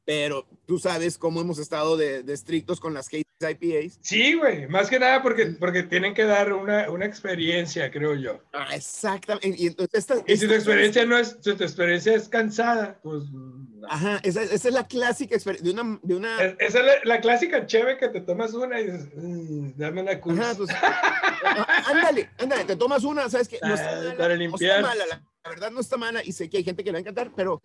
pero 0.05 0.47
tú 0.65 0.79
sabes 0.79 1.17
cómo 1.17 1.41
hemos 1.41 1.57
estado 1.59 1.97
de, 1.97 2.23
de 2.23 2.33
estrictos 2.33 2.79
con 2.79 2.93
las 2.93 3.09
IPAs. 3.41 3.99
Sí, 4.01 4.33
güey, 4.33 4.67
más 4.67 4.89
que 4.89 4.99
nada 4.99 5.21
porque, 5.21 5.45
porque 5.59 5.83
tienen 5.83 6.13
que 6.13 6.25
dar 6.25 6.51
una, 6.53 6.89
una 6.89 7.05
experiencia, 7.05 7.89
creo 7.89 8.15
yo. 8.15 8.39
Ah, 8.53 8.67
exactamente. 8.75 9.55
Y 9.57 9.67
entonces 9.67 9.99
esta, 9.99 10.15
Y 10.27 10.37
si 10.37 10.47
tu 10.47 10.53
experiencia 10.53 11.05
no 11.05 11.17
es, 11.17 11.37
si 11.41 11.53
tu 11.55 11.63
experiencia 11.63 12.13
es 12.15 12.27
cansada, 12.27 12.99
pues 13.01 13.23
no. 13.31 13.59
Ajá, 13.87 14.19
esa, 14.23 14.43
esa 14.43 14.67
es 14.67 14.73
la 14.73 14.85
clásica 14.85 15.35
experiencia 15.35 15.73
de 15.73 15.81
una, 15.81 15.99
de 16.03 16.15
una 16.15 16.43
Es- 16.43 16.55
Esa 16.59 16.79
es 16.79 16.85
la, 16.85 16.93
la 17.15 17.21
clásica 17.21 17.65
cheve 17.65 17.97
que 17.97 18.09
te 18.09 18.21
tomas 18.21 18.53
una 18.53 18.79
y 18.81 18.85
dices, 18.91 19.07
"Mm, 19.15 19.71
dame 19.77 20.01
una 20.01 20.19
cus. 20.19 20.37
Ajá, 20.37 20.53
pues, 20.55 20.69
ah, 20.73 21.83
ándale, 21.87 22.29
ándale, 22.37 22.65
te 22.65 22.75
tomas 22.75 23.03
una, 23.03 23.29
¿sabes 23.29 23.47
qué? 23.47 23.57
No 23.63 23.73
está 23.73 23.89
Ah, 23.91 23.95
mala, 23.95 24.17
para 24.17 24.33
no 24.33 24.39
limpiar. 24.39 24.79
está 24.79 24.87
mala, 24.89 25.05
la, 25.05 25.23
la 25.43 25.49
verdad 25.49 25.71
no 25.71 25.79
está 25.79 25.97
mala 25.97 26.21
y 26.23 26.31
sé 26.33 26.49
que 26.49 26.57
hay 26.57 26.63
gente 26.63 26.83
que 26.83 26.89
le 26.89 26.93
va 26.93 26.97
a 26.97 27.01
encantar, 27.01 27.31
pero 27.35 27.61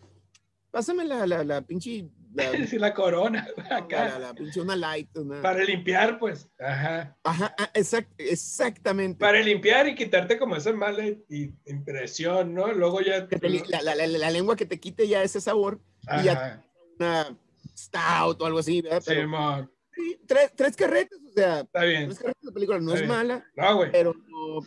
pásame 0.74 1.04
la, 1.04 1.24
la, 1.24 1.44
la 1.44 1.62
pinche, 1.62 2.10
la, 2.34 2.50
Sí, 2.68 2.78
la 2.78 2.92
corona 2.92 3.46
la, 3.70 3.76
acá. 3.76 4.18
la 4.18 4.34
pinche, 4.34 4.60
una 4.60 4.74
light, 4.74 5.16
una... 5.16 5.40
Para 5.40 5.62
limpiar, 5.62 6.18
pues. 6.18 6.48
Ajá. 6.58 7.16
Ajá, 7.22 7.54
ah, 7.56 7.70
exact- 7.74 8.12
exactamente. 8.18 9.20
Para 9.20 9.40
limpiar 9.40 9.86
y 9.86 9.94
quitarte 9.94 10.36
como 10.36 10.56
esa 10.56 10.72
mala 10.72 11.04
impresión, 11.64 12.52
¿no? 12.54 12.72
Luego 12.72 13.00
ya. 13.00 13.28
Te 13.28 13.38
la, 13.68 13.82
la- 13.82 13.94
la- 13.94 14.06
la 14.06 14.30
lengua 14.30 14.56
que 14.56 14.66
te 14.66 14.80
quite 14.80 15.06
ya 15.06 15.22
ese 15.22 15.40
sabor, 15.40 15.80
y 16.20 16.24
ya 16.24 16.32
Ajá. 16.32 16.64
una 16.98 17.38
stout 17.76 18.42
o 18.42 18.46
algo 18.46 18.58
así, 18.58 18.82
¿verdad? 18.82 19.02
Pero, 19.06 19.20
Simón. 19.22 19.72
sí, 19.94 20.18
tres, 20.26 20.52
tres 20.56 20.76
carretas, 20.76 21.18
o 21.28 21.32
sea, 21.32 21.60
Está 21.60 21.84
bien. 21.84 22.06
tres 22.06 22.18
carretas 22.18 22.42
de 22.42 22.52
película 22.52 22.78
no 22.80 22.94
Está 22.94 22.94
es 22.94 23.00
bien. 23.02 23.08
mala, 23.28 23.46
No, 23.56 23.76
güey. 23.76 23.92
pero 23.92 24.12
no, 24.12 24.60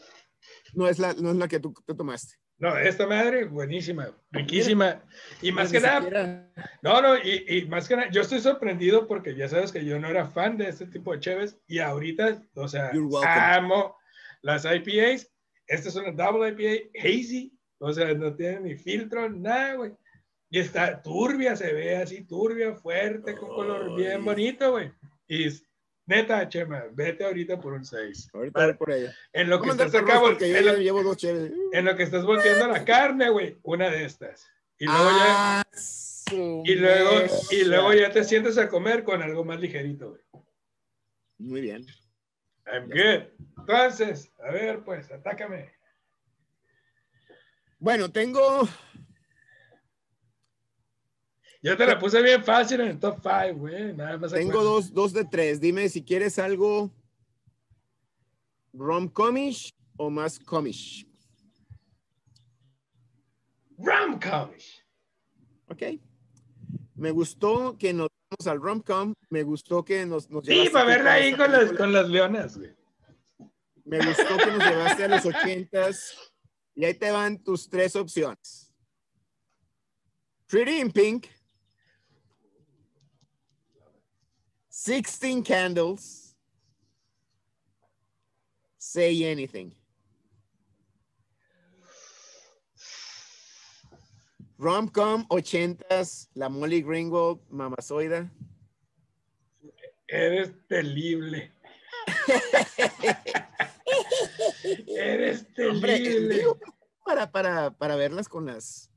no 0.74 0.88
es 0.88 1.00
la, 1.00 1.14
no 1.14 1.32
es 1.32 1.36
la 1.38 1.48
que 1.50 1.60
tú 1.60 1.74
te 1.86 1.94
tomaste. 1.94 2.36
No, 2.60 2.76
esta 2.76 3.06
madre, 3.06 3.46
buenísima, 3.46 4.10
riquísima. 4.32 5.04
Y 5.44 5.52
más 5.52 5.72
que 5.72 5.80
nada, 5.80 6.00
no, 6.82 7.02
no, 7.02 7.16
y, 7.18 7.46
y 7.48 7.66
más 7.68 7.88
que 7.88 7.96
nada, 7.96 8.10
yo 8.10 8.22
estoy 8.22 8.40
sorprendido 8.40 9.06
porque 9.08 9.36
ya 9.36 9.48
sabes 9.48 9.72
que 9.72 9.86
yo 9.86 10.00
no 10.00 10.08
era 10.08 10.26
fan 10.26 10.58
de 10.58 10.68
este 10.70 10.88
tipo 10.88 11.14
de 11.14 11.20
cheves 11.20 11.58
y 11.68 11.78
ahorita, 11.80 12.42
o 12.56 12.68
sea, 12.68 12.90
amo 13.58 13.96
las 14.42 14.66
IPAs. 14.66 15.30
Esta 15.68 15.90
es 15.90 15.96
una 15.98 16.12
double 16.12 16.50
IPA 16.50 16.90
hazy, 17.00 17.54
o 17.80 17.92
sea, 17.94 18.14
no 18.14 18.34
tiene 18.36 18.62
ni 18.62 18.76
filtro, 18.76 19.30
nada, 19.30 19.76
güey. 19.76 19.92
Y 20.50 20.60
está 20.60 21.02
turbia, 21.02 21.56
se 21.58 21.74
ve 21.74 21.98
así 21.98 22.24
turbia, 22.24 22.74
fuerte, 22.74 23.36
con 23.36 23.50
color 23.50 23.96
bien 23.98 24.24
bonito, 24.26 24.72
güey. 24.72 24.92
Y 25.28 25.48
es- 25.48 25.64
neta, 26.08 26.50
Chema, 26.50 26.86
vete 26.94 27.24
ahorita 27.26 27.60
por 27.60 27.74
un 27.74 27.86
6. 27.86 28.30
Ahorita 28.34 28.66
voy 28.66 28.74
por 28.74 28.92
ella. 28.92 29.14
En 29.34 29.50
lo 29.50 29.58
que 29.58 29.70
¿Cómo 29.70 29.72
estás 29.74 29.94
acá? 30.02 30.20
Porque 30.20 30.50
yo 30.50 30.58
en 30.58 30.66
lo- 30.66 30.78
llevo 30.78 31.04
dos 31.04 31.24
en 31.24 31.86
lo 31.86 31.96
que 31.96 32.04
estás 32.04 32.24
volteando 32.26 32.68
la 32.68 32.84
carne, 32.84 33.30
güey, 33.30 33.58
una 33.64 33.90
de 33.92 34.06
estas. 34.06 34.48
Y 34.80 34.86
luego 34.86 35.10
ya, 35.10 35.60
Ah, 35.60 35.64
y 36.30 36.76
luego, 36.76 37.10
y 37.52 37.64
luego 37.64 37.94
ya 37.94 38.12
te 38.12 38.24
sientes 38.24 38.58
a 38.58 38.68
comer 38.68 39.04
con 39.04 39.22
algo 39.22 39.46
más 39.46 39.60
ligerito, 39.60 40.10
güey. 40.10 40.22
Muy 41.38 41.62
bien. 41.62 41.86
I'm 42.66 42.90
good. 42.90 43.30
Entonces, 43.60 44.32
a 44.40 44.52
ver, 44.52 44.84
pues, 44.84 45.10
atácame. 45.12 45.72
Bueno, 47.80 48.12
tengo. 48.12 48.68
Yo 51.62 51.76
te 51.76 51.86
la 51.86 51.98
puse 51.98 52.22
bien 52.22 52.44
fácil 52.44 52.82
en 52.82 52.88
el 52.90 53.00
top 53.00 53.20
5, 53.22 53.60
güey. 53.60 53.94
Nada 53.94 54.18
más. 54.18 54.32
Tengo 54.32 54.64
dos, 54.64 54.94
dos 54.94 55.14
de 55.14 55.26
tres. 55.26 55.60
Dime 55.60 55.90
si 55.90 56.04
quieres 56.04 56.38
algo 56.40 56.92
rom-comish 58.74 59.74
o 59.98 60.10
más 60.10 60.40
comish. 60.40 61.08
Rom-comish. 63.78 64.84
Ok. 65.68 65.84
Me 66.96 67.12
gustó 67.12 67.78
que 67.78 67.94
nos 67.94 68.08
vamos 68.30 68.48
al 68.48 68.62
rom-com. 68.62 69.14
Me 69.30 69.44
gustó 69.44 69.84
que 69.84 70.06
nos, 70.06 70.30
nos 70.30 70.46
Sí, 70.46 70.70
para 70.72 70.86
verla 70.86 71.14
ahí 71.14 71.36
con 71.36 71.52
las, 71.52 71.74
con 71.74 71.92
las 71.92 72.10
leonas, 72.10 72.58
güey. 72.58 72.76
Me 73.84 74.06
gustó 74.06 74.38
que 74.38 74.52
nos 74.52 74.64
llevaste 74.64 75.04
a 75.06 75.08
los 75.08 75.26
ochentas. 75.26 76.34
Y 76.76 76.86
ahí 76.86 76.94
te 76.94 77.10
van 77.10 77.44
tus 77.44 77.70
tres 77.70 77.96
opciones. 77.96 78.72
Pretty 80.48 80.80
in 80.80 80.92
Pink. 80.92 81.26
16 84.86 85.44
Candles. 85.44 86.36
Say 88.78 89.24
Anything. 89.26 89.74
Rom-com, 94.60 95.26
ochentas, 95.30 96.30
la 96.36 96.50
Molly 96.50 96.84
Ringwald, 96.84 97.40
mamazoida. 97.50 98.32
Eres 100.08 100.52
terrible. 100.68 101.52
Eres 104.88 105.46
terrible. 105.54 106.44
para, 107.06 107.32
para, 107.32 107.72
para 107.72 107.96
verlas 107.96 108.30
con 108.30 108.46
las... 108.46 108.90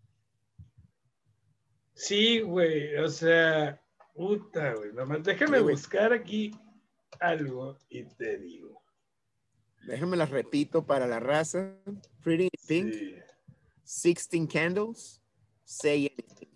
Sí, 1.94 2.40
güey, 2.40 2.96
o 2.96 3.08
sea, 3.08 3.82
puta, 4.14 4.74
güey. 4.74 4.92
Nomás 4.92 5.22
déjame 5.22 5.58
Sí, 5.58 5.64
buscar 5.64 6.12
aquí 6.12 6.50
algo 7.20 7.76
y 7.88 8.04
te 8.04 8.38
digo. 8.38 8.82
Déjame 9.86 10.16
las 10.16 10.30
repito 10.30 10.86
para 10.86 11.06
la 11.06 11.20
raza. 11.20 11.74
Pretty 12.22 12.44
in 12.44 12.50
Pink. 12.68 12.92
Sí. 12.92 13.14
16 13.90 14.46
Candles, 14.46 15.20
Say 15.64 16.06
Anything. 16.06 16.48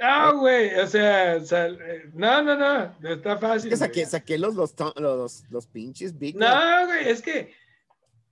No, 0.00 0.38
güey, 0.38 0.78
o 0.78 0.86
sea, 0.86 1.40
sea, 1.40 1.66
eh, 1.66 2.08
no, 2.14 2.40
no, 2.40 2.56
no, 2.56 3.08
está 3.10 3.36
fácil. 3.36 3.68
Que 3.68 3.76
saqué, 3.76 4.06
saqué 4.06 4.38
los, 4.38 4.54
los, 4.54 4.72
los, 4.96 5.44
los 5.50 5.66
pinches 5.66 6.16
Big. 6.16 6.36
No, 6.36 6.86
güey, 6.86 7.08
es 7.08 7.20
que. 7.20 7.52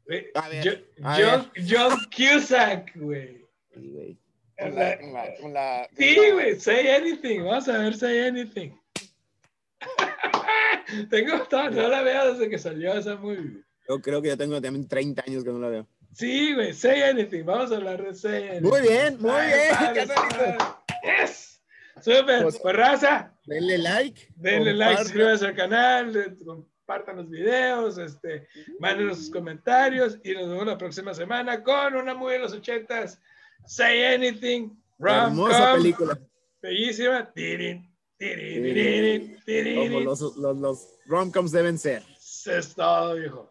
ver, 0.07 0.31
a 1.03 1.17
John, 1.19 1.51
John 1.69 1.99
Cusack, 2.17 2.97
güey. 2.97 3.46
Sí, 3.77 3.91
güey. 3.91 4.19
Sí, 5.97 6.17
güey, 6.33 6.59
say 6.61 6.89
anything. 6.89 7.41
Vamos 7.45 7.69
a 7.69 7.79
ver, 7.79 7.95
say 7.97 8.21
anything. 8.27 8.71
Tengo 11.11 11.43
toda, 11.45 11.71
no 11.71 11.89
la 11.89 12.03
veo 12.03 12.33
desde 12.33 12.49
que 12.49 12.59
salió 12.59 12.95
esa 12.95 13.17
movie. 13.17 13.63
Yo 13.89 14.01
creo 14.01 14.23
que 14.23 14.29
yo 14.29 14.37
tengo 14.37 14.61
también 14.61 14.89
30 14.89 15.25
años 15.27 15.45
que 15.45 15.51
no 15.51 15.59
la 15.59 15.69
veo. 15.69 15.87
Sí, 16.15 16.55
güey, 16.55 16.73
say 16.73 17.03
anything. 17.03 17.45
Vamos 17.45 17.71
a 17.73 17.77
hablar 17.77 18.03
de 18.03 18.15
say 18.15 18.49
anything. 18.49 18.69
Muy 18.69 18.81
bien, 18.81 19.17
muy 19.21 19.31
Ay, 19.33 19.95
bien, 19.95 20.09
padre. 20.09 20.57
Yes. 21.03 21.61
Súper, 22.01 22.43
Pues- 22.43 22.59
pues 22.59 22.77
raza, 22.77 23.35
Denle 23.47 23.79
like. 23.79 24.29
denle 24.37 24.75
like, 24.75 25.03
suscríbanse 25.03 25.47
al 25.47 25.55
canal, 25.55 26.37
compartan 26.45 27.17
los 27.17 27.31
videos, 27.31 27.99
este, 27.99 28.49
mándenos 28.81 29.19
sus 29.19 29.31
comentarios 29.31 30.19
y 30.25 30.33
nos 30.33 30.49
vemos 30.49 30.67
la 30.67 30.79
próxima 30.79 31.15
semana 31.15 31.63
con 31.63 31.95
una 31.95 32.15
muy 32.15 32.33
de 32.35 32.39
los 32.41 32.53
ochentas. 32.53 33.21
Say 33.67 34.15
anything, 34.15 34.71
Hermosa 34.99 35.75
película. 35.75 36.19
bellísima. 36.63 37.31
Tirin, 37.35 37.89
tirin, 38.19 38.63
tirin, 39.45 39.75
Como 39.77 39.89
tirin. 39.89 40.05
los, 40.05 40.21
los, 40.37 40.57
los 40.57 40.89
rom-coms 41.07 41.53
deben 41.53 41.79
ser. 41.79 42.03
Es 42.47 42.75
todo, 42.75 43.15
viejo. 43.17 43.51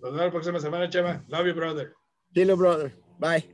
Nos 0.00 0.12
vemos 0.12 0.20
la 0.26 0.30
próxima 0.30 0.60
semana, 0.60 0.88
Chema. 0.88 1.24
Love 1.28 1.46
you, 1.48 1.54
brother. 1.54 1.94
Chilo, 2.34 2.56
brother. 2.56 2.92
Bye. 3.18 3.44